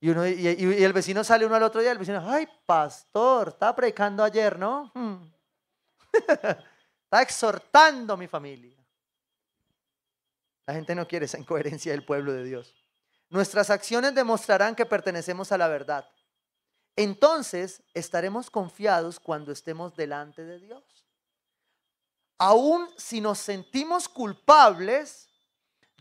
[0.00, 4.58] Y, el vecino sale uno al otro día, el vecino, ay, pastor, estaba predicando ayer,
[4.58, 4.90] ¿no?
[4.94, 5.30] Hmm.
[7.04, 8.76] está exhortando a mi familia.
[10.66, 12.74] La gente no quiere esa incoherencia del pueblo de Dios.
[13.30, 16.08] Nuestras acciones demostrarán que pertenecemos a la verdad.
[16.96, 20.82] Entonces estaremos confiados cuando estemos delante de Dios.
[22.38, 25.27] Aún si nos sentimos culpables,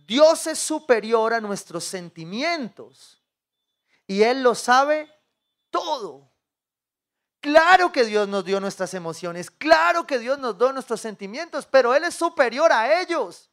[0.07, 3.21] Dios es superior a nuestros sentimientos
[4.07, 5.11] y Él lo sabe
[5.69, 6.31] todo.
[7.41, 11.93] Claro que Dios nos dio nuestras emociones, claro que Dios nos dio nuestros sentimientos, pero
[11.93, 13.51] Él es superior a ellos.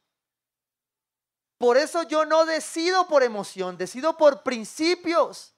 [1.57, 5.53] Por eso yo no decido por emoción, decido por principios.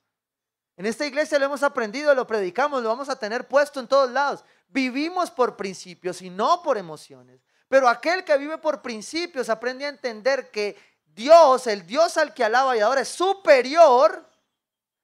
[0.78, 4.10] En esta iglesia lo hemos aprendido, lo predicamos, lo vamos a tener puesto en todos
[4.10, 4.44] lados.
[4.68, 7.47] Vivimos por principios y no por emociones.
[7.68, 12.44] Pero aquel que vive por principios aprende a entender que Dios, el Dios al que
[12.44, 14.30] alaba y ahora es superior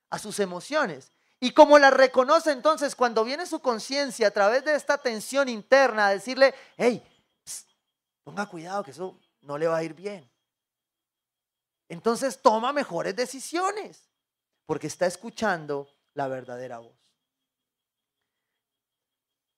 [0.09, 1.11] a sus emociones.
[1.39, 6.07] Y como la reconoce entonces cuando viene su conciencia a través de esta tensión interna
[6.07, 7.03] a decirle, hey,
[8.23, 10.29] ponga cuidado que eso no le va a ir bien.
[11.89, 14.09] Entonces toma mejores decisiones
[14.65, 16.97] porque está escuchando la verdadera voz.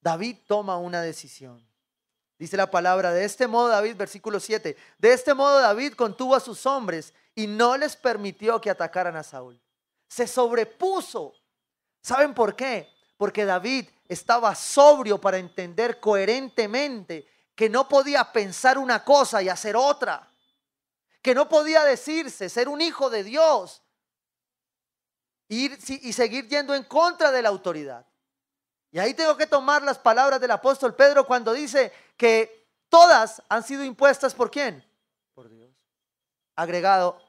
[0.01, 1.67] David toma una decisión.
[2.37, 6.39] Dice la palabra, de este modo David, versículo 7, de este modo David contuvo a
[6.39, 9.61] sus hombres y no les permitió que atacaran a Saúl.
[10.07, 11.33] Se sobrepuso.
[12.01, 12.89] ¿Saben por qué?
[13.17, 19.75] Porque David estaba sobrio para entender coherentemente que no podía pensar una cosa y hacer
[19.75, 20.29] otra.
[21.21, 23.81] Que no podía decirse ser un hijo de Dios
[25.47, 28.05] ir, y seguir yendo en contra de la autoridad.
[28.95, 33.61] Y ahí tengo que tomar las palabras del apóstol Pedro cuando dice que todas han
[33.61, 34.81] sido impuestas por quién?
[35.33, 35.69] Por Dios.
[36.55, 37.21] Agregado,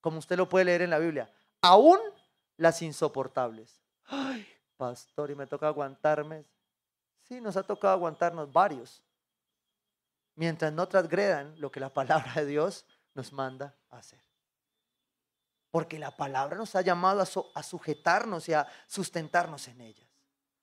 [0.00, 1.30] como usted lo puede leer en la Biblia,
[1.60, 1.98] aún
[2.56, 3.82] las insoportables.
[4.06, 6.46] Ay, pastor, y me toca aguantarme.
[7.28, 9.02] Sí, nos ha tocado aguantarnos varios.
[10.36, 14.22] Mientras no transgredan lo que la palabra de Dios nos manda a hacer.
[15.70, 20.09] Porque la palabra nos ha llamado a, sujetarnos y a sustentarnos en ella.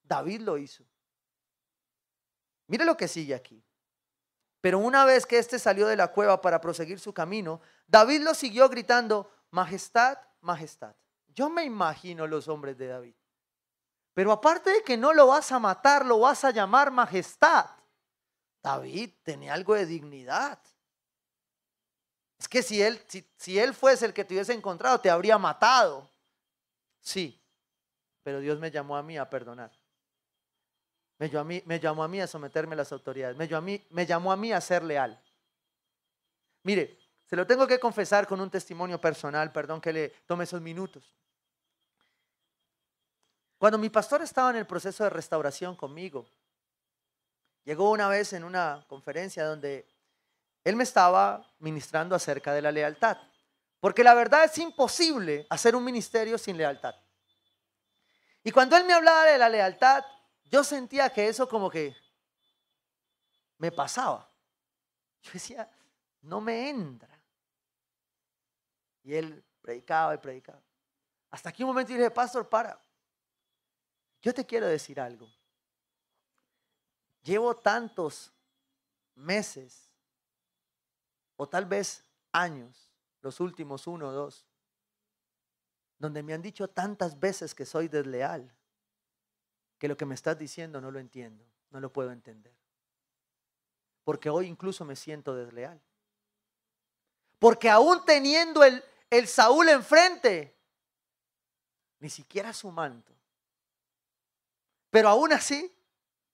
[0.08, 0.84] David lo hizo.
[2.67, 3.63] Mire lo que sigue aquí.
[4.62, 8.34] Pero una vez que éste salió de la cueva para proseguir su camino, David lo
[8.34, 10.96] siguió gritando, Majestad, Majestad.
[11.28, 13.15] Yo me imagino los hombres de David.
[14.13, 17.70] Pero aparte de que no lo vas a matar, lo vas a llamar Majestad.
[18.63, 20.60] David tenía algo de dignidad.
[22.39, 25.38] Es que si él, si, si él fuese el que te hubiese encontrado, te habría
[25.38, 26.10] matado.
[27.00, 27.39] Sí,
[28.24, 29.72] pero Dios me llamó a mí a perdonar.
[31.19, 33.36] Me llamó a mí, a someterme a las autoridades.
[33.36, 35.19] Me llamó, a mí, me llamó a mí a ser leal.
[36.63, 40.62] Mire, se lo tengo que confesar con un testimonio personal, perdón que le tome esos
[40.62, 41.15] minutos.
[43.58, 46.30] Cuando mi pastor estaba en el proceso de restauración conmigo,
[47.63, 49.88] llegó una vez en una conferencia donde
[50.63, 53.17] él me estaba ministrando acerca de la lealtad.
[53.80, 56.95] Porque la verdad es imposible hacer un ministerio sin lealtad.
[58.43, 60.03] Y cuando él me hablaba de la lealtad,
[60.50, 61.96] yo sentía que eso como que
[63.58, 64.30] me pasaba.
[65.22, 65.70] Yo decía,
[66.22, 67.10] no me entra.
[69.04, 70.62] Y él predicaba y predicaba.
[71.30, 72.80] Hasta aquí un momento dije, pastor, para.
[74.22, 75.30] Yo te quiero decir algo.
[77.24, 78.32] Llevo tantos
[79.16, 79.92] meses,
[81.36, 82.90] o tal vez años,
[83.22, 84.46] los últimos uno o dos,
[85.98, 88.57] donde me han dicho tantas veces que soy desleal
[89.78, 92.54] que lo que me estás diciendo no lo entiendo, no lo puedo entender.
[94.04, 95.82] Porque hoy incluso me siento desleal.
[97.40, 100.58] Porque aún teniendo el, el Saúl enfrente,
[102.00, 103.13] ni siquiera su manto.
[104.90, 105.76] Pero aún así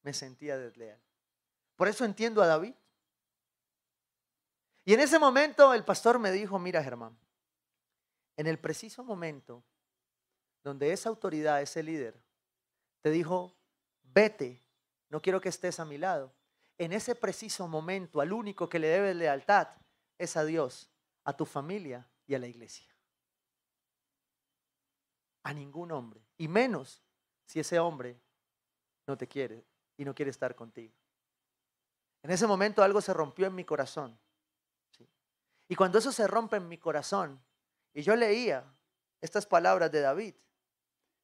[0.03, 1.01] me sentía desleal.
[1.75, 2.75] Por eso entiendo a David.
[4.85, 7.17] Y en ese momento el pastor me dijo, mira Germán,
[8.37, 9.63] en el preciso momento
[10.63, 12.21] donde esa autoridad, ese líder,
[13.03, 13.53] te dijo,
[14.01, 14.63] vete,
[15.09, 16.33] no quiero que estés a mi lado.
[16.77, 19.67] En ese preciso momento, al único que le debes lealtad
[20.17, 20.89] es a Dios,
[21.25, 22.87] a tu familia y a la iglesia.
[25.43, 26.25] A ningún hombre.
[26.37, 27.03] Y menos
[27.45, 28.21] si ese hombre
[29.05, 29.65] no te quiere
[29.97, 30.95] y no quiere estar contigo.
[32.23, 34.17] En ese momento algo se rompió en mi corazón.
[35.67, 37.43] Y cuando eso se rompe en mi corazón,
[37.93, 38.63] y yo leía
[39.19, 40.35] estas palabras de David,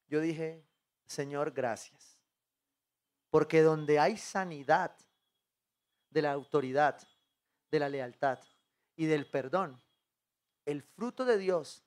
[0.07, 0.68] yo dije,
[1.09, 2.19] Señor, gracias.
[3.31, 4.95] Porque donde hay sanidad
[6.09, 6.99] de la autoridad,
[7.71, 8.39] de la lealtad
[8.95, 9.81] y del perdón,
[10.65, 11.83] el fruto de Dios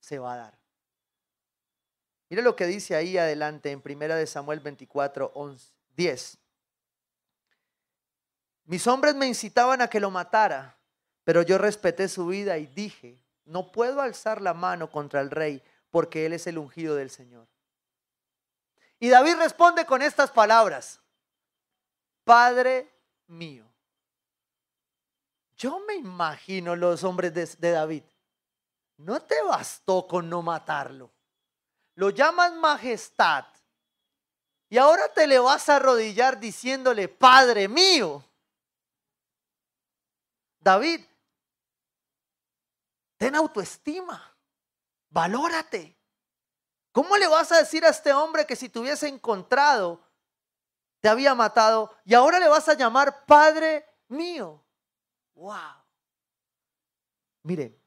[0.00, 0.58] se va a dar.
[2.30, 6.38] Mire lo que dice ahí adelante en Primera de Samuel 24, 11, 10.
[8.64, 10.78] Mis hombres me incitaban a que lo matara,
[11.24, 15.62] pero yo respeté su vida y dije, no puedo alzar la mano contra el rey
[15.90, 17.48] porque él es el ungido del Señor.
[19.00, 21.00] Y David responde con estas palabras,
[22.24, 22.92] Padre
[23.28, 23.64] mío.
[25.56, 28.04] Yo me imagino los hombres de, David.
[28.98, 31.10] No te bastó con no matarlo.
[31.94, 33.44] Lo llaman majestad.
[34.68, 38.24] Y ahora te le vas a arrodillar diciéndole, Padre mío.
[40.60, 41.04] David,
[43.16, 44.36] ten autoestima.
[45.08, 45.97] Valórate.
[46.98, 50.02] ¿Cómo le vas a decir a este hombre que si te hubiese encontrado,
[50.98, 54.60] te había matado y ahora le vas a llamar Padre mío?
[55.36, 55.84] ¡Wow!
[57.44, 57.80] Mire,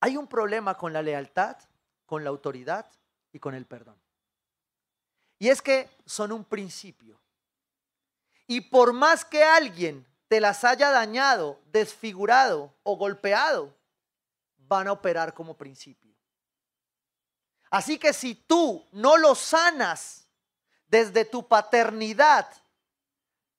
[0.00, 1.56] hay un problema con la lealtad
[2.04, 2.90] con la autoridad
[3.30, 4.02] y con el perdón.
[5.38, 7.20] Y es que son un principio.
[8.48, 13.72] Y por más que alguien te las haya dañado, desfigurado o golpeado,
[14.56, 16.10] van a operar como principio.
[17.70, 20.26] Así que si tú no lo sanas
[20.88, 22.48] desde tu paternidad,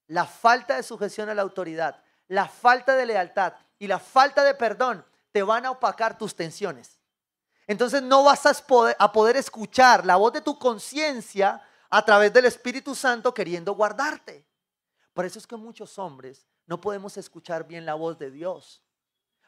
[0.08, 4.54] la falta de sujeción a la autoridad, la falta de lealtad y la falta de
[4.54, 7.00] perdón te van a opacar tus tensiones.
[7.68, 12.94] Entonces no vas a poder, escuchar la voz de tu conciencia a través del Espíritu
[12.94, 14.46] Santo queriendo guardarte.
[15.14, 18.84] Por eso es que muchos hombres no podemos escuchar bien la voz de Dios,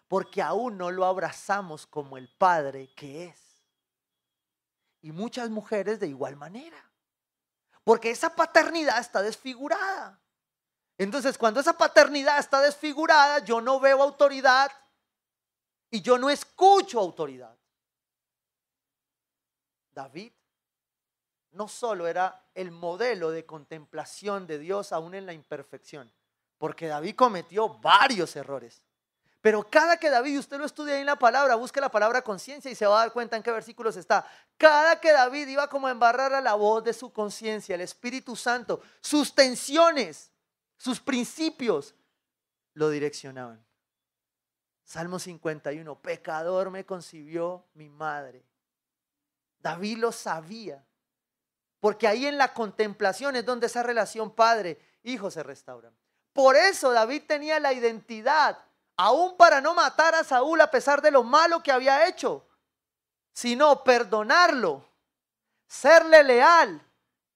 [0.08, 3.53] porque aún no lo abrazamos como el Padre que es.
[5.04, 6.84] Y muchas mujeres de igual manera,
[7.84, 10.20] porque esa paternidad está desfigurada.
[10.98, 14.72] Entonces, cuando esa paternidad está desfigurada, yo no veo autoridad
[15.92, 17.56] y yo no escucho autoridad.
[19.92, 20.32] David
[21.52, 26.12] no solo era el modelo de contemplación de Dios aún en la imperfección,
[26.58, 28.82] porque David cometió varios errores.
[29.44, 32.72] Pero cada que David, usted lo estudia ahí en la palabra, busque la palabra conciencia
[32.72, 34.26] y se va a dar cuenta en qué versículos está.
[34.58, 38.38] Cada que David iba como a embarrar a la voz de su conciencia, el Espíritu
[38.38, 40.32] Santo, sus tensiones,
[40.78, 41.94] sus principios,
[42.74, 43.62] lo direccionaban.
[44.86, 48.46] Salmo 51, pecador me concibió mi madre.
[49.60, 50.82] David lo sabía.
[51.82, 55.92] Porque ahí en la contemplación es donde esa relación padre-hijo se restaura.
[56.32, 58.58] Por eso David tenía la identidad,
[58.98, 62.48] aún para no matar a Saúl a pesar de lo malo que había hecho,
[63.32, 64.88] sino perdonarlo,
[65.68, 66.82] serle leal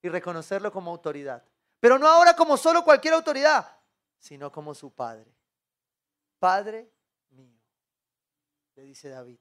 [0.02, 1.44] y reconocerlo como autoridad.
[1.80, 3.70] Pero no ahora como solo cualquier autoridad,
[4.20, 5.32] sino como su padre.
[6.40, 6.92] Padre
[7.30, 7.60] mío,
[8.76, 9.40] le dice David.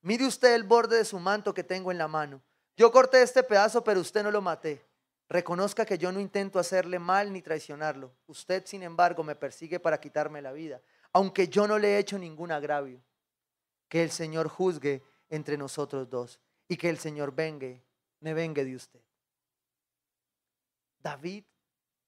[0.00, 2.40] Mire usted el borde de su manto que tengo en la mano.
[2.76, 4.86] Yo corté este pedazo, pero usted no lo maté.
[5.28, 8.14] Reconozca que yo no intento hacerle mal ni traicionarlo.
[8.26, 10.80] Usted, sin embargo, me persigue para quitarme la vida,
[11.12, 13.02] aunque yo no le he hecho ningún agravio.
[13.88, 17.82] Que el Señor juzgue entre nosotros dos y que el Señor vengue,
[18.20, 19.00] me vengue de usted.
[21.00, 21.44] David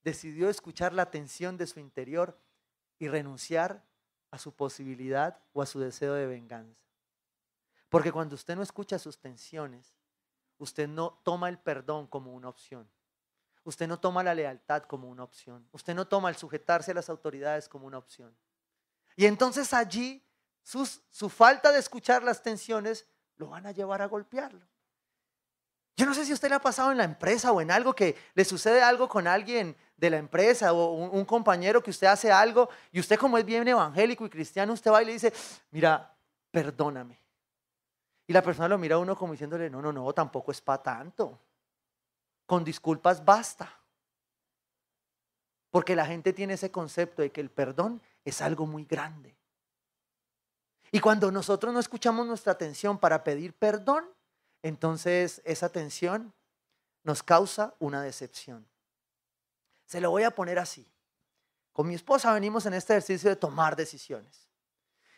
[0.03, 2.41] decidió escuchar la tensión de su interior
[2.99, 3.85] y renunciar
[4.31, 6.85] a su posibilidad o a su deseo de venganza.
[7.89, 9.97] Porque cuando usted no escucha sus tensiones,
[10.59, 12.89] usted no toma el perdón como una opción.
[13.69, 15.69] Usted no toma la lealtad como una opción.
[15.73, 18.35] Usted no toma el sujetarse a las autoridades como una opción.
[19.15, 20.25] Y entonces allí
[20.63, 23.07] su falta de escuchar las tensiones
[23.37, 24.67] lo van a llevar a golpearlo.
[25.99, 28.17] Yo no sé si usted le ha pasado en la empresa o en algo que
[28.33, 32.33] le sucede algo con alguien de la empresa o un, un, compañero que usted hace
[32.33, 35.31] algo y usted como es bien evangélico y cristiano, usted va y le dice,
[35.73, 36.17] mira,
[36.51, 37.21] perdóname.
[38.27, 40.83] Y la persona lo mira a uno como diciéndole, no, no, no, tampoco es para
[40.83, 41.39] tanto.
[42.49, 43.79] Con disculpas basta.
[45.69, 49.37] Porque la gente tiene ese concepto de que el perdón es algo muy grande.
[50.91, 54.09] Y cuando nosotros no escuchamos nuestra atención para pedir perdón,
[54.63, 56.33] entonces esa tensión
[57.03, 58.67] nos causa una decepción.
[59.85, 60.91] Se lo voy a poner así.
[61.75, 64.49] Con mi esposa venimos en este ejercicio de tomar decisiones.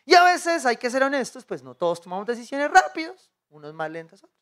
[0.05, 3.89] Y a veces, hay que ser honestos, pues no todos tomamos decisiones rápidos, unos más
[3.89, 4.40] lentos, otros.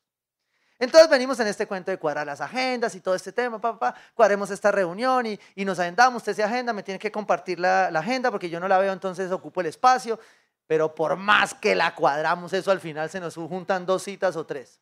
[0.79, 4.51] Entonces venimos en este cuento de cuadrar las agendas y todo este tema, papá, cuadremos
[4.51, 8.31] esta reunión y, nos agendamos, usted se agenda, me tiene que compartir la, la, agenda
[8.31, 10.21] porque yo no la veo, entonces ocupo el espacio,
[10.69, 14.47] pero por más que la cuadramos, eso al final se nos juntan dos citas o
[14.47, 14.81] tres.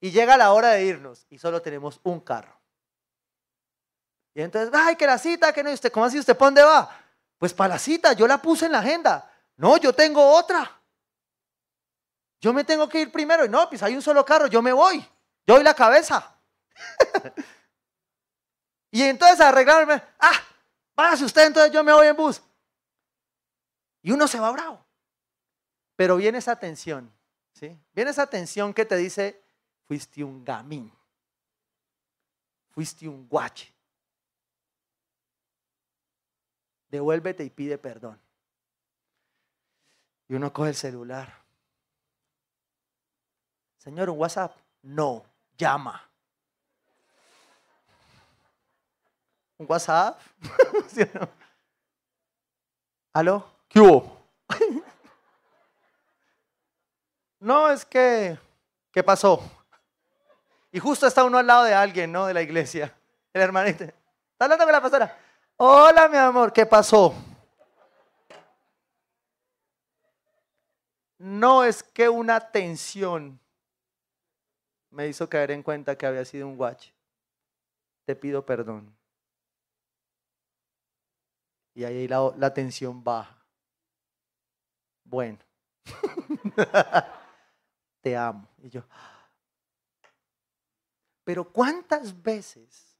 [0.00, 2.58] Y llega la hora de irnos y solo tenemos un carro.
[4.34, 6.16] Y entonces, ay, que la cita, que no, ¿y usted cómo así?
[6.18, 6.88] ¿Usted para dónde va?
[7.38, 9.28] Pues para la cita, yo la puse en la agenda.
[9.56, 10.77] No, yo tengo otra.
[12.40, 13.44] Yo me tengo que ir primero.
[13.44, 15.00] Y no, pues hay un solo carro, yo me voy.
[15.46, 16.38] Yo doy la cabeza.
[18.90, 20.40] y entonces arreglarme, ah,
[20.94, 22.42] váyase usted, entonces yo me voy en bus.
[24.02, 24.84] Y uno se va bravo.
[25.96, 27.12] Pero viene esa tensión,
[27.52, 27.76] ¿sí?
[27.92, 29.42] Viene esa tensión que te dice,
[29.86, 30.92] fuiste un gamín.
[32.70, 33.74] Fuiste un guache.
[36.88, 38.20] Devuélvete y pide perdón.
[40.28, 41.47] Y uno coge el celular.
[43.88, 44.54] Señor, un WhatsApp.
[44.82, 45.24] No,
[45.56, 46.06] llama.
[49.56, 50.20] ¿Un WhatsApp?
[53.14, 53.50] ¿Aló?
[53.66, 54.14] ¿Qué hubo?
[57.40, 58.38] no, es que,
[58.92, 59.40] ¿qué pasó?
[60.70, 62.26] Y justo está uno al lado de alguien, ¿no?
[62.26, 62.94] De la iglesia.
[63.32, 63.84] El hermanito.
[63.84, 65.18] Está hablando con la pastora.
[65.56, 67.14] Hola, mi amor, ¿qué pasó?
[71.18, 73.40] no es que una tensión
[74.90, 76.92] me hizo caer en cuenta que había sido un guache.
[78.04, 78.94] Te pido perdón.
[81.74, 83.36] Y ahí la, la tensión baja.
[85.04, 85.38] Bueno,
[88.02, 88.48] te amo.
[88.58, 88.82] Y yo,
[91.28, 92.96] pero ¿cuántas veces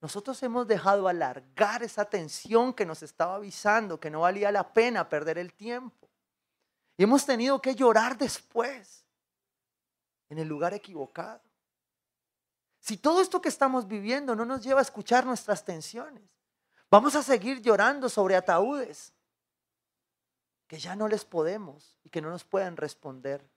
[0.00, 5.10] nosotros hemos dejado alargar esa tensión que nos estaba avisando que no valía la pena
[5.10, 6.08] perder el tiempo?
[6.96, 9.03] Y hemos tenido que llorar después
[10.34, 11.40] en el lugar equivocado.
[12.80, 16.28] Si todo esto que estamos viviendo no nos lleva a escuchar nuestras tensiones,
[16.90, 19.12] vamos a seguir llorando sobre ataúdes
[20.66, 23.48] que ya no les podemos y que no nos pueden responder,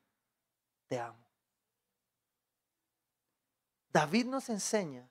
[0.85, 1.25] te amo.
[3.89, 5.09] David nos enseña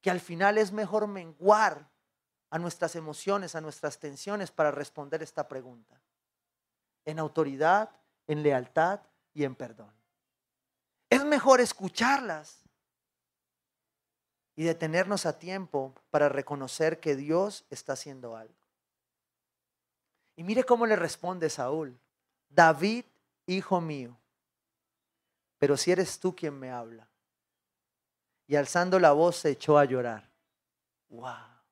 [0.00, 1.90] que al final es mejor menguar
[2.50, 6.00] a nuestras emociones, a nuestras tensiones para responder esta pregunta.
[7.04, 7.90] En autoridad,
[8.28, 9.00] en lealtad
[9.32, 10.03] y en perdón.
[11.14, 12.58] Es mejor escucharlas
[14.56, 18.66] y detenernos a tiempo para reconocer que Dios está haciendo algo.
[20.34, 21.96] Y mire cómo le responde Saúl.
[22.48, 23.04] David,
[23.46, 24.16] hijo mío,
[25.60, 27.06] pero si eres tú quien me habla.
[28.48, 30.28] Y alzando la voz se echó a llorar.
[31.10, 31.62] ¡Wow!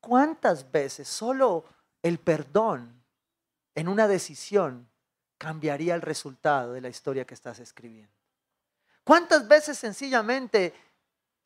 [0.00, 1.64] ¿Cuántas veces solo
[2.02, 3.02] el perdón
[3.74, 4.86] en una decisión
[5.38, 8.19] cambiaría el resultado de la historia que estás escribiendo?
[9.10, 10.72] ¿Cuántas veces sencillamente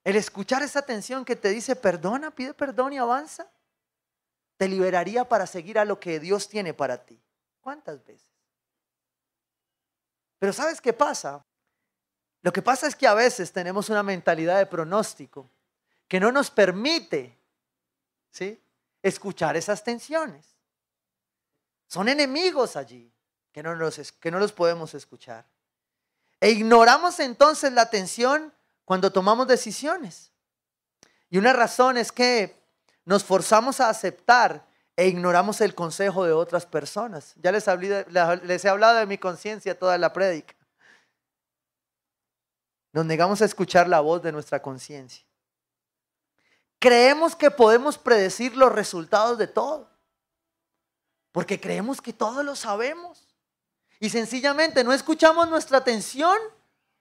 [0.05, 3.51] el escuchar esa tensión que te dice perdona, pide perdón y avanza,
[4.59, 7.19] te liberaría para seguir a lo que Dios tiene para ti?
[7.63, 8.29] ¿Cuántas veces?
[10.39, 11.43] Pero ¿sabes qué pasa?
[12.43, 15.49] Lo que pasa es que a veces tenemos una mentalidad de pronóstico
[16.07, 17.35] que no nos permite
[18.31, 18.63] ¿sí?
[19.01, 20.55] escuchar esas tensiones.
[21.87, 23.11] Son enemigos allí
[23.53, 25.47] que no, los, que no los podemos escuchar.
[26.45, 28.53] E ignoramos entonces la tensión
[28.85, 30.31] cuando tomamos decisiones.
[31.31, 32.63] Y una razón es que
[33.07, 34.63] nos forzamos a aceptar
[34.95, 37.33] e ignoramos el consejo de otras personas.
[37.37, 37.65] Ya les,
[38.43, 40.55] les he hablado de mi conciencia toda la prédica.
[42.93, 45.25] Nos negamos a escuchar la voz de nuestra conciencia.
[46.79, 49.89] Creemos que podemos predecir los resultados de todo.
[51.33, 53.24] Porque creemos que todo lo sabemos.
[54.01, 56.37] Y sencillamente no escuchamos nuestra atención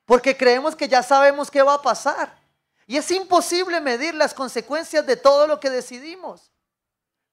[0.06, 2.38] porque creemos que ya sabemos qué va a pasar.
[2.86, 6.52] Y es imposible medir las consecuencias de todo lo que decidimos.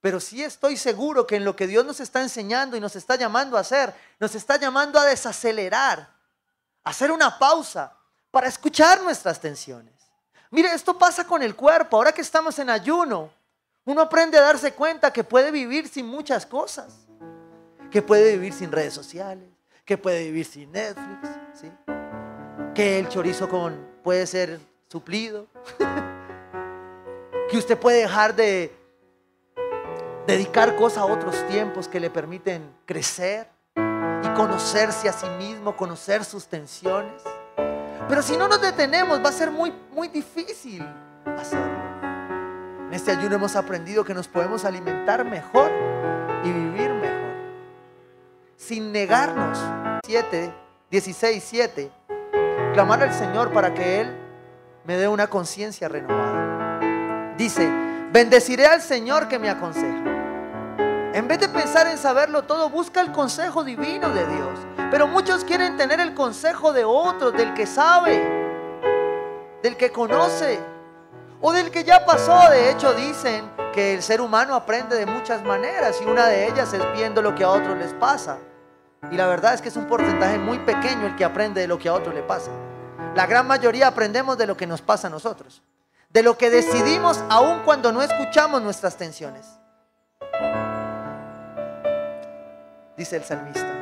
[0.00, 3.16] Pero sí estoy seguro que en lo que Dios nos está enseñando y nos está
[3.16, 5.98] llamando a hacer, nos está llamando a desacelerar,
[6.84, 7.94] a hacer una pausa
[8.30, 9.94] para escuchar nuestras tensiones.
[10.50, 11.96] Mire, esto pasa con el cuerpo.
[11.96, 13.30] Ahora que estamos en ayuno,
[13.84, 16.94] uno aprende a darse cuenta que puede vivir sin muchas cosas.
[17.90, 19.48] Que puede vivir sin redes sociales,
[19.84, 21.70] que puede vivir sin Netflix, ¿sí?
[22.74, 25.46] que el chorizo con, puede ser suplido,
[27.50, 28.72] que usted puede dejar de
[30.26, 36.24] dedicar cosas a otros tiempos que le permiten crecer y conocerse a sí mismo, conocer
[36.24, 37.22] sus tensiones.
[38.08, 40.84] Pero si no nos detenemos, va a ser muy, muy difícil
[41.26, 41.80] hacerlo.
[42.86, 45.70] En este ayuno hemos aprendido que nos podemos alimentar mejor.
[48.60, 49.58] Sin negarnos.
[50.04, 50.52] 7,
[50.90, 51.90] 16, 7.
[52.74, 54.14] Clamar al Señor para que Él
[54.84, 57.34] me dé una conciencia renovada.
[57.38, 57.66] Dice,
[58.12, 60.04] bendeciré al Señor que me aconseja.
[61.14, 64.58] En vez de pensar en saberlo todo, busca el consejo divino de Dios.
[64.90, 68.22] Pero muchos quieren tener el consejo de otros, del que sabe,
[69.62, 70.60] del que conoce
[71.40, 72.38] o del que ya pasó.
[72.50, 76.74] De hecho, dicen que el ser humano aprende de muchas maneras y una de ellas
[76.74, 78.36] es viendo lo que a otros les pasa.
[79.10, 81.78] Y la verdad es que es un porcentaje muy pequeño el que aprende de lo
[81.78, 82.50] que a otros le pasa.
[83.14, 85.62] La gran mayoría aprendemos de lo que nos pasa a nosotros.
[86.10, 89.46] De lo que decidimos aun cuando no escuchamos nuestras tensiones.
[92.96, 93.80] Dice el salmista.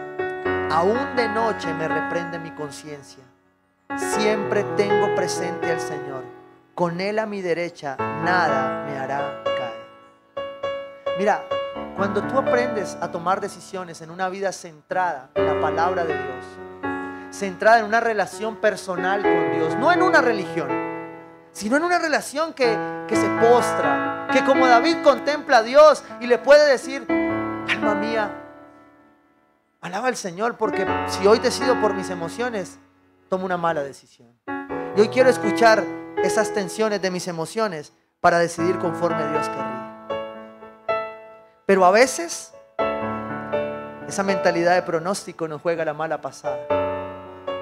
[0.70, 3.24] Aún de noche me reprende mi conciencia.
[3.96, 6.22] Siempre tengo presente al Señor.
[6.74, 11.16] Con Él a mi derecha nada me hará caer.
[11.18, 11.42] Mira,
[11.98, 16.44] cuando tú aprendes a tomar decisiones en una vida centrada en la palabra de Dios,
[17.32, 20.68] centrada en una relación personal con Dios, no en una religión,
[21.50, 22.78] sino en una relación que,
[23.08, 27.04] que se postra, que como David contempla a Dios y le puede decir,
[27.68, 28.44] alma mía,
[29.80, 32.78] Alaba al Señor porque si hoy decido por mis emociones,
[33.28, 34.38] tomo una mala decisión.
[34.96, 35.84] Y hoy quiero escuchar
[36.22, 39.97] esas tensiones de mis emociones para decidir conforme Dios querría.
[41.68, 42.54] Pero a veces
[44.08, 46.56] esa mentalidad de pronóstico nos juega la mala pasada.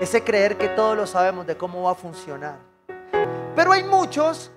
[0.01, 2.55] ese creer que todos lo sabemos de cómo va a funcionar.
[3.57, 4.53] Pero hay muchos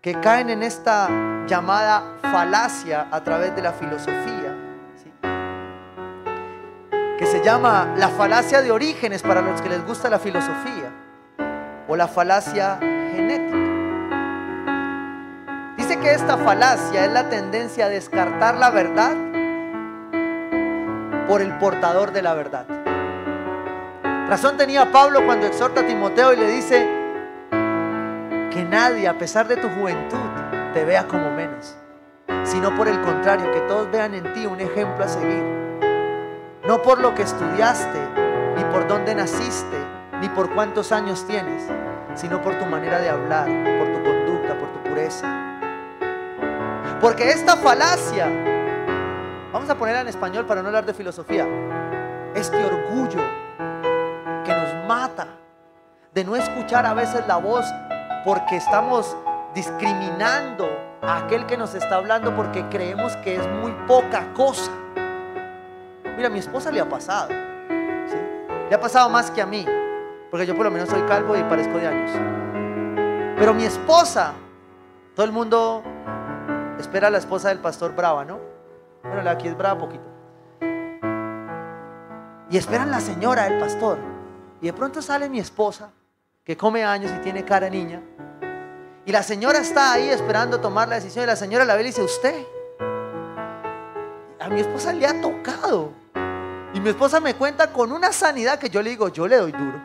[0.00, 1.08] que caen en esta
[1.48, 4.54] llamada falacia a través de la filosofía,
[7.18, 10.92] que se llama la falacia de orígenes para los que les gusta la filosofía,
[11.88, 13.69] o la falacia genética.
[15.90, 19.10] Dice que esta falacia es la tendencia a descartar la verdad
[21.26, 22.64] por el portador de la verdad.
[24.28, 26.86] Razón tenía Pablo cuando exhorta a Timoteo y le dice
[27.50, 30.30] que nadie, a pesar de tu juventud,
[30.74, 31.76] te vea como menos,
[32.44, 35.42] sino por el contrario, que todos vean en ti un ejemplo a seguir.
[36.68, 37.98] No por lo que estudiaste,
[38.56, 39.78] ni por dónde naciste,
[40.20, 41.64] ni por cuántos años tienes,
[42.14, 45.49] sino por tu manera de hablar, por tu conducta, por tu pureza.
[47.00, 48.26] Porque esta falacia,
[49.52, 51.46] vamos a ponerla en español para no hablar de filosofía,
[52.34, 53.22] este orgullo
[54.44, 55.26] que nos mata
[56.12, 57.64] de no escuchar a veces la voz
[58.22, 59.16] porque estamos
[59.54, 60.68] discriminando
[61.00, 64.70] a aquel que nos está hablando porque creemos que es muy poca cosa.
[66.16, 67.30] Mira, a mi esposa le ha pasado.
[67.30, 69.64] Le ha pasado más que a mí.
[70.30, 72.10] Porque yo por lo menos soy calvo y parezco de años.
[73.38, 74.34] Pero mi esposa,
[75.14, 75.82] todo el mundo
[76.80, 78.40] espera a la esposa del pastor brava, ¿no?
[79.02, 80.04] Bueno, aquí es brava poquito.
[82.50, 83.98] Y esperan la señora del pastor.
[84.60, 85.90] Y de pronto sale mi esposa,
[86.44, 88.02] que come años y tiene cara niña.
[89.06, 91.24] Y la señora está ahí esperando tomar la decisión.
[91.24, 92.44] Y la señora la ve y dice, usted.
[94.40, 95.92] A mi esposa le ha tocado.
[96.74, 99.52] Y mi esposa me cuenta con una sanidad que yo le digo, yo le doy
[99.52, 99.80] duro.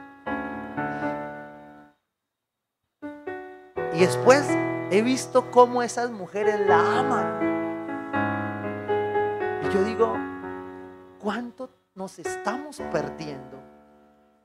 [3.94, 4.46] Y después
[4.92, 7.56] he visto cómo esas mujeres la aman.
[9.64, 10.16] Y yo digo,
[11.20, 13.60] ¿cuánto nos estamos perdiendo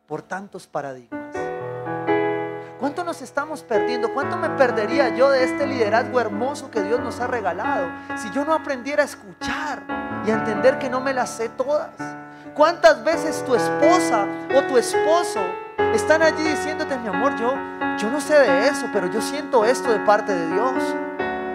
[0.06, 1.36] por tantos paradigmas?
[2.78, 4.14] ¿Cuánto nos estamos perdiendo?
[4.14, 8.42] ¿Cuánto me perdería yo de este liderazgo hermoso que Dios nos ha regalado si yo
[8.46, 9.82] no aprendiera a escuchar
[10.26, 11.90] y a entender que no me las sé todas?
[12.54, 14.26] ¿Cuántas veces tu esposa
[14.56, 15.40] o tu esposo
[15.94, 17.54] están allí diciéndote, mi amor, yo,
[17.98, 20.72] yo no sé de eso, pero yo siento esto de parte de Dios.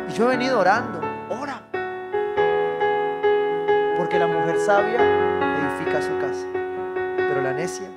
[0.10, 1.62] Y yo he venido orando, ora.
[3.98, 6.46] Porque la mujer sabia edifica su casa,
[7.18, 7.88] pero la necia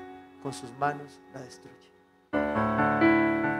[0.42, 1.76] con sus manos la destruye.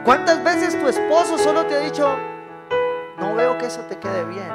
[0.04, 2.16] ¿Cuántas veces tu esposo solo te ha dicho,
[3.18, 4.50] no veo que eso te quede bien?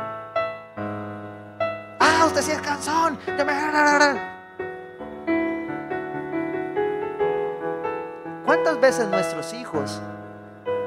[2.00, 3.20] Ah, usted sí es cansón.
[8.84, 10.02] Veces nuestros hijos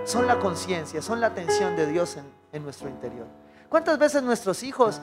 [0.05, 2.19] son la conciencia, son la atención de Dios
[2.53, 3.27] en, nuestro interior?
[3.71, 5.01] ¿Cuántas veces nuestros hijos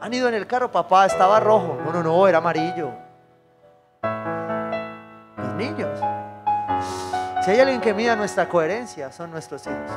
[0.00, 1.76] han ido en el carro, papá, estaba rojo?
[1.84, 2.92] No, no, no, era amarillo.
[5.36, 5.98] Los niños.
[7.44, 9.90] Si hay alguien que mida nuestra coherencia, son nuestros hijos.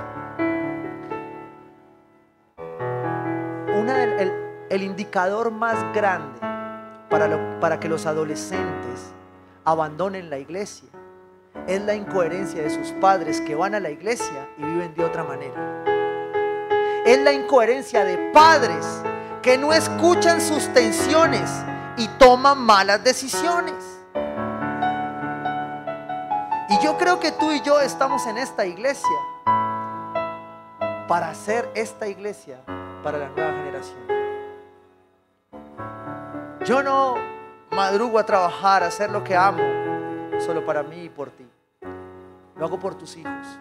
[3.77, 6.39] Una el, indicador más grande
[7.07, 9.13] para, para que los adolescentes
[9.63, 10.94] abandonen la iglesia
[11.67, 15.23] es la incoherencia de sus padres que van a la iglesia y viven de otra
[15.23, 15.83] manera.
[17.05, 18.85] Es la incoherencia de padres
[19.41, 21.49] que no escuchan sus tensiones
[21.97, 23.75] y toman malas decisiones.
[26.69, 29.17] Y yo creo que tú y yo estamos en esta iglesia
[31.07, 32.57] para hacer esta iglesia
[33.03, 33.99] para la nueva generación.
[36.65, 37.15] Yo no
[37.71, 39.61] madrugo a trabajar, a hacer lo que amo,
[40.39, 41.44] solo para mí y por ti.
[42.57, 43.59] Lo hago por tus hijos.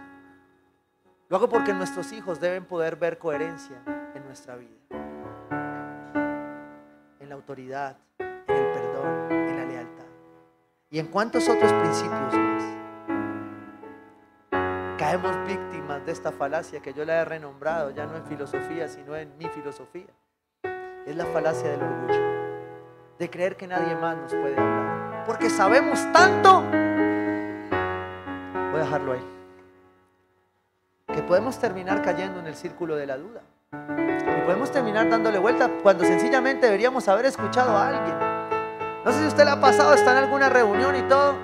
[1.28, 3.76] Lo hago porque nuestros hijos deben poder ver coherencia
[4.14, 4.78] en nuestra vida.
[7.18, 10.04] En la autoridad, en el perdón, en la lealtad.
[10.90, 12.62] Y en cuantos otros principios más.
[14.96, 19.16] Caemos víctimas de esta falacia que yo la he renombrado ya no en filosofía, sino
[19.16, 20.06] en mi filosofía.
[21.04, 22.22] Es la falacia del orgullo.
[23.18, 25.24] De creer que nadie más nos puede hablar.
[25.26, 26.62] Porque sabemos tanto
[31.06, 33.42] Que podemos terminar cayendo en el círculo de la duda.
[33.72, 38.34] Y podemos terminar dándole vuelta cuando sencillamente deberíamos haber escuchado a alguien.
[39.04, 41.34] No sé si usted le ha pasado, está en alguna reunión y todo.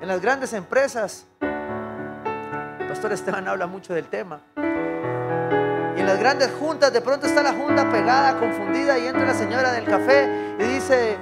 [0.00, 1.26] En las grandes empresas.
[1.40, 4.40] El pastor Esteban habla mucho del tema.
[4.56, 9.34] Y en las grandes juntas, de pronto está la junta pegada, confundida, y entra la
[9.34, 11.16] señora del café y dice,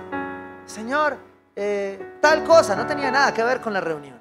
[0.67, 1.17] Señor,
[1.57, 4.14] eh, tal cosa, no tenía nada que ver con la reunión.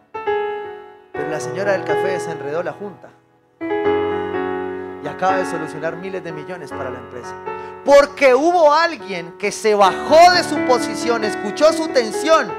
[1.34, 3.10] La señora del café desenredó la junta
[3.60, 7.34] y acaba de solucionar miles de millones para la empresa.
[7.84, 12.54] Porque hubo alguien que se bajó de su posición, escuchó su tensión,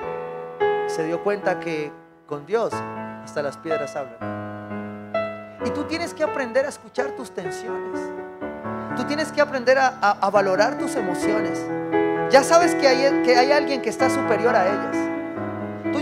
[0.88, 1.92] se dio cuenta que
[2.26, 2.72] con Dios
[3.22, 5.12] hasta las piedras hablan.
[5.64, 8.00] Y tú tienes que aprender a escuchar tus tensiones.
[8.96, 11.64] Tú tienes que aprender a, a valorar tus emociones.
[12.28, 15.13] Ya sabes que hay, que hay alguien que está superior a ellas.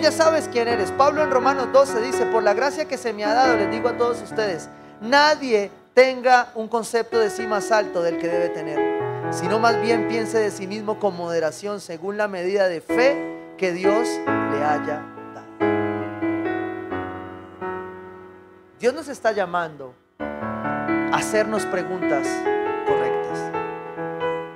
[0.03, 0.91] Ya sabes quién eres.
[0.91, 3.89] Pablo en Romanos 12 dice, por la gracia que se me ha dado, les digo
[3.89, 4.69] a todos ustedes,
[5.01, 10.09] nadie tenga un concepto de sí más alto del que debe tener, sino más bien
[10.09, 15.05] piense de sí mismo con moderación según la medida de fe que Dios le haya
[15.35, 15.71] dado.
[18.81, 22.27] Dios nos está llamando a hacernos preguntas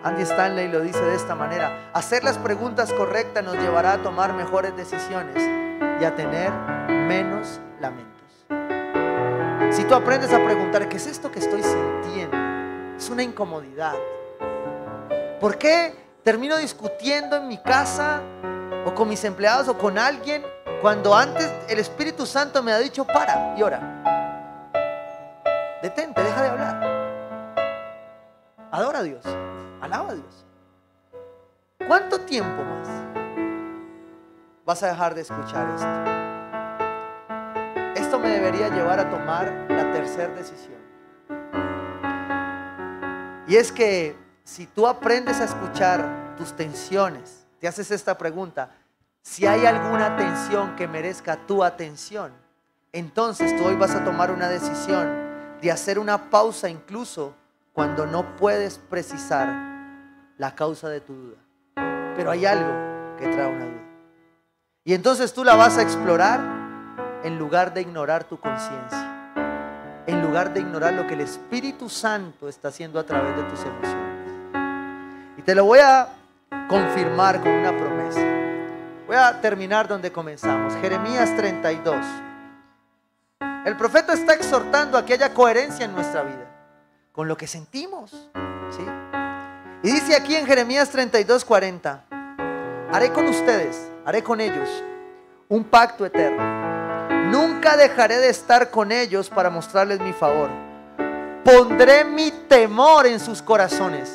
[0.06, 1.90] Andy Stanley lo dice de esta manera.
[1.92, 5.34] Hacer las preguntas correctas nos llevará a tomar mejores decisiones
[6.00, 6.52] y a tener
[6.88, 8.14] menos lamentos.
[9.72, 12.36] Si tú aprendes a preguntar, ¿qué es esto que estoy sintiendo?
[12.96, 13.94] Es una incomodidad.
[15.40, 18.22] ¿Por qué termino discutiendo en mi casa
[18.84, 20.46] o con mis empleados o con alguien
[20.82, 23.80] cuando antes el Espíritu Santo me ha dicho, para y ora?
[25.82, 26.96] Detente, deja de hablar.
[28.70, 29.24] Adora a Dios.
[29.80, 30.46] Alaba a Dios.
[31.86, 32.88] ¿Cuánto tiempo más
[34.64, 36.16] vas a dejar de escuchar esto?
[37.94, 40.76] Esto me debería llevar a tomar la tercera decisión.
[43.46, 48.70] Y es que si tú aprendes a escuchar tus tensiones, te haces esta pregunta,
[49.22, 52.32] si hay alguna tensión que merezca tu atención,
[52.92, 55.26] entonces tú hoy vas a tomar una decisión
[55.60, 57.34] de hacer una pausa incluso
[57.76, 59.46] cuando no puedes precisar
[60.38, 61.36] la causa de tu duda.
[62.16, 62.72] Pero hay algo
[63.18, 63.84] que trae una duda.
[64.82, 66.40] Y entonces tú la vas a explorar
[67.22, 69.34] en lugar de ignorar tu conciencia.
[70.06, 73.60] En lugar de ignorar lo que el Espíritu Santo está haciendo a través de tus
[73.60, 74.32] emociones.
[75.36, 76.08] Y te lo voy a
[76.70, 78.22] confirmar con una promesa.
[79.06, 80.74] Voy a terminar donde comenzamos.
[80.76, 81.94] Jeremías 32.
[83.66, 86.45] El profeta está exhortando a que haya coherencia en nuestra vida
[87.16, 88.10] con lo que sentimos.
[88.70, 88.86] ¿sí?
[89.82, 92.04] Y dice aquí en Jeremías 32, 40,
[92.92, 94.68] haré con ustedes, haré con ellos
[95.48, 96.44] un pacto eterno.
[97.30, 100.50] Nunca dejaré de estar con ellos para mostrarles mi favor.
[101.42, 104.14] Pondré mi temor en sus corazones.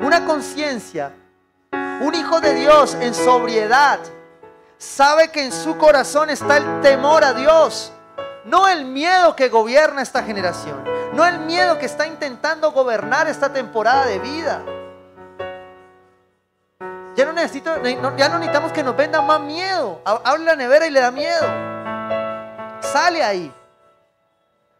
[0.00, 1.12] Una conciencia,
[2.00, 3.98] un hijo de Dios en sobriedad,
[4.78, 7.92] sabe que en su corazón está el temor a Dios,
[8.44, 10.99] no el miedo que gobierna esta generación.
[11.12, 14.62] No el miedo que está intentando gobernar esta temporada de vida.
[17.16, 20.00] Ya no, necesito, ya no necesitamos que nos vendan más miedo.
[20.04, 21.46] Abre la nevera y le da miedo.
[22.80, 23.52] Sale ahí.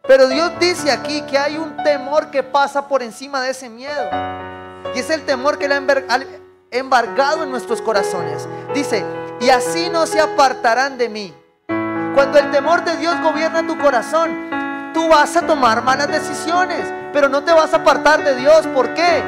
[0.07, 4.09] Pero Dios dice aquí que hay un temor que pasa por encima de ese miedo.
[4.95, 6.25] Y es el temor que le ha
[6.71, 8.47] embargado en nuestros corazones.
[8.73, 9.05] Dice,
[9.39, 11.35] y así no se apartarán de mí.
[12.15, 14.49] Cuando el temor de Dios gobierna tu corazón,
[14.93, 18.67] tú vas a tomar malas decisiones, pero no te vas a apartar de Dios.
[18.67, 19.23] ¿Por qué?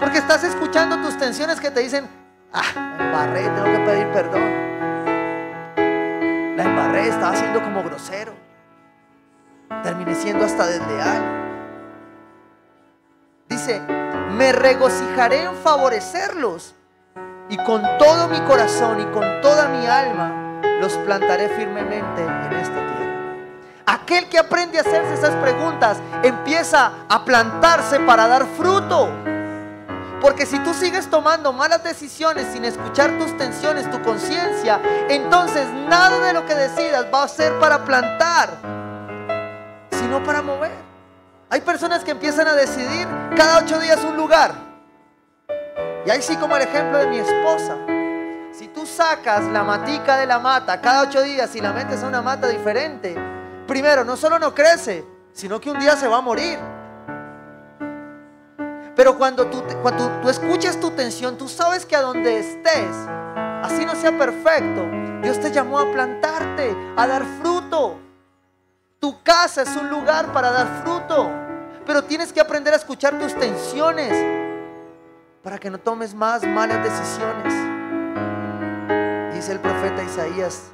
[0.00, 2.08] Porque estás escuchando tus tensiones que te dicen,
[2.52, 4.66] ah, embarré, tengo que pedir perdón.
[6.56, 8.32] La embarré, estaba siendo como grosero.
[9.82, 11.44] Terminé siendo hasta desleal.
[13.48, 13.80] Dice,
[14.36, 16.74] me regocijaré en favorecerlos
[17.48, 22.74] y con todo mi corazón y con toda mi alma los plantaré firmemente en esta
[22.74, 22.95] tierra.
[23.88, 29.08] Aquel que aprende a hacerse esas preguntas empieza a plantarse para dar fruto.
[30.20, 36.18] Porque si tú sigues tomando malas decisiones sin escuchar tus tensiones, tu conciencia, entonces nada
[36.18, 38.50] de lo que decidas va a ser para plantar,
[39.92, 40.72] sino para mover.
[41.48, 43.06] Hay personas que empiezan a decidir
[43.36, 44.52] cada ocho días un lugar.
[46.04, 47.76] Y ahí sí como el ejemplo de mi esposa.
[48.52, 52.08] Si tú sacas la matica de la mata cada ocho días y la metes a
[52.08, 53.35] una mata diferente,
[53.66, 56.58] primero, no solo no crece, sino que un día se va a morir.
[58.94, 62.96] Pero cuando tú, cuando escuchas tu tensión, tú sabes que a donde estés,
[63.62, 64.86] así no sea perfecto,
[65.22, 67.98] Dios te llamó a plantarte, a dar fruto.
[68.98, 71.30] Tu casa es un lugar para dar fruto,
[71.84, 74.12] pero tienes que aprender a escuchar tus tensiones
[75.42, 77.52] para que no tomes más malas decisiones.
[79.34, 80.70] Dice el profeta Isaías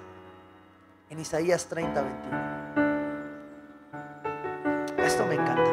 [1.10, 2.61] en Isaías 30, 21.
[5.32, 5.70] Me encanta.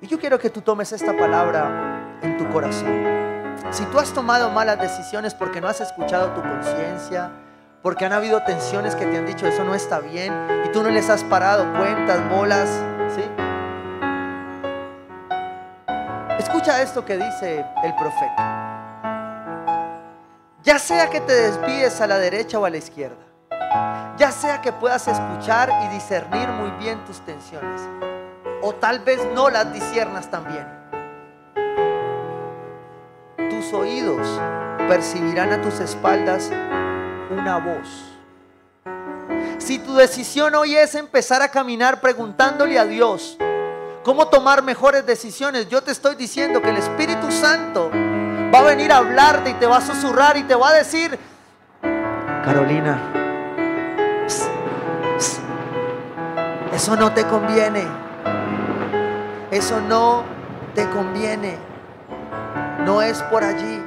[0.00, 3.54] Y yo quiero que tú tomes esta palabra en tu corazón.
[3.70, 7.30] Si tú has tomado malas decisiones porque no has escuchado tu conciencia,
[7.80, 10.34] porque han habido tensiones que te han dicho eso no está bien
[10.64, 12.68] y tú no les has parado cuentas, bolas,
[13.14, 13.22] ¿sí?
[16.40, 18.96] Escucha esto que dice el profeta.
[20.64, 23.24] Ya sea que te desvíes a la derecha o a la izquierda.
[24.18, 27.80] Ya sea que puedas escuchar y discernir muy bien tus tensiones.
[28.62, 30.66] O tal vez no las disiernas también.
[33.48, 34.26] Tus oídos
[34.88, 36.50] percibirán a tus espaldas
[37.30, 38.10] una voz.
[39.58, 43.36] Si tu decisión hoy es empezar a caminar preguntándole a Dios
[44.02, 47.90] cómo tomar mejores decisiones, yo te estoy diciendo que el Espíritu Santo
[48.52, 51.18] va a venir a hablarte y te va a susurrar y te va a decir,
[52.44, 52.98] Carolina,
[56.72, 58.09] eso no te conviene.
[59.50, 60.24] Eso no
[60.74, 61.56] te conviene.
[62.84, 63.82] No es por allí.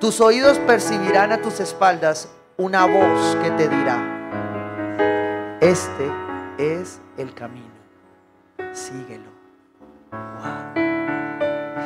[0.00, 3.98] Tus oídos percibirán a tus espaldas una voz que te dirá,
[5.60, 6.10] este
[6.58, 7.74] es el camino,
[8.72, 9.30] síguelo.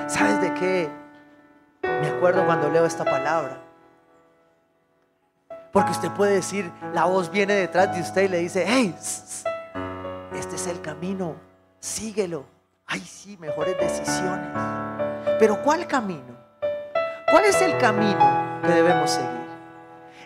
[0.06, 0.88] ¿Sabes de qué?
[1.82, 3.58] Me acuerdo cuando leo esta palabra.
[5.72, 8.94] Porque usted puede decir, la voz viene detrás de usted y le dice, hey,
[10.40, 11.36] este es el camino,
[11.78, 12.44] síguelo.
[12.86, 14.48] Ay, sí, mejores decisiones.
[15.38, 16.34] Pero ¿cuál camino?
[17.30, 19.28] ¿Cuál es el camino que debemos seguir?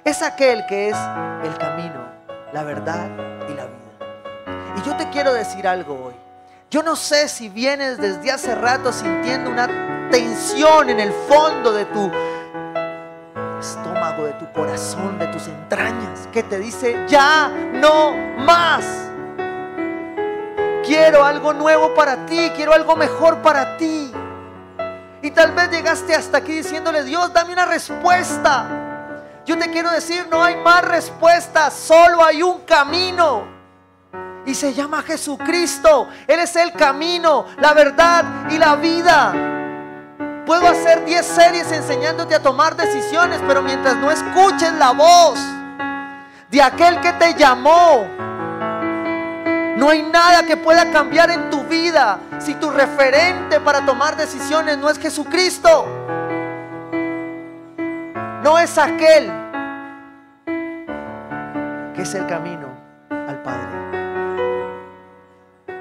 [0.05, 0.97] Es aquel que es
[1.43, 2.01] el camino,
[2.53, 3.09] la verdad
[3.51, 4.77] y la vida.
[4.77, 6.15] Y yo te quiero decir algo hoy.
[6.71, 11.85] Yo no sé si vienes desde hace rato sintiendo una tensión en el fondo de
[11.87, 12.11] tu
[13.61, 19.04] estómago, de tu corazón, de tus entrañas, que te dice, ya no más.
[20.87, 24.13] Quiero algo nuevo para ti, quiero algo mejor para ti.
[25.23, 28.67] Y tal vez llegaste hasta aquí diciéndole, Dios, dame una respuesta.
[29.47, 33.45] Yo te quiero decir, no hay más respuesta, solo hay un camino.
[34.45, 36.09] Y se llama Jesucristo.
[36.27, 39.33] Él es el camino, la verdad y la vida.
[40.45, 45.39] Puedo hacer 10 series enseñándote a tomar decisiones, pero mientras no escuches la voz
[46.51, 48.07] de aquel que te llamó,
[49.85, 54.79] no hay nada que pueda cambiar en tu vida si tu referente para tomar decisiones
[54.79, 55.87] no es Jesucristo.
[58.43, 59.31] No es aquel
[61.95, 62.69] que es el camino
[63.11, 63.69] al Padre.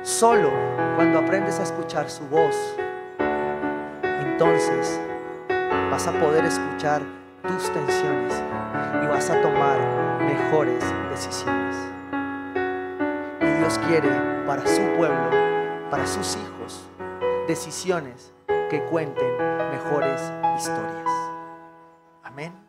[0.01, 0.51] Solo
[0.97, 2.57] cuando aprendes a escuchar su voz,
[4.03, 4.99] entonces
[5.89, 7.01] vas a poder escuchar
[7.47, 8.33] tus tensiones
[9.01, 9.79] y vas a tomar
[10.19, 11.93] mejores decisiones.
[13.64, 14.09] Dios quiere
[14.45, 15.30] para su pueblo,
[15.89, 16.86] para sus hijos,
[17.47, 18.34] decisiones
[18.70, 19.38] que cuenten
[19.72, 20.22] mejores
[20.57, 21.09] historias.
[22.24, 22.62] Amén.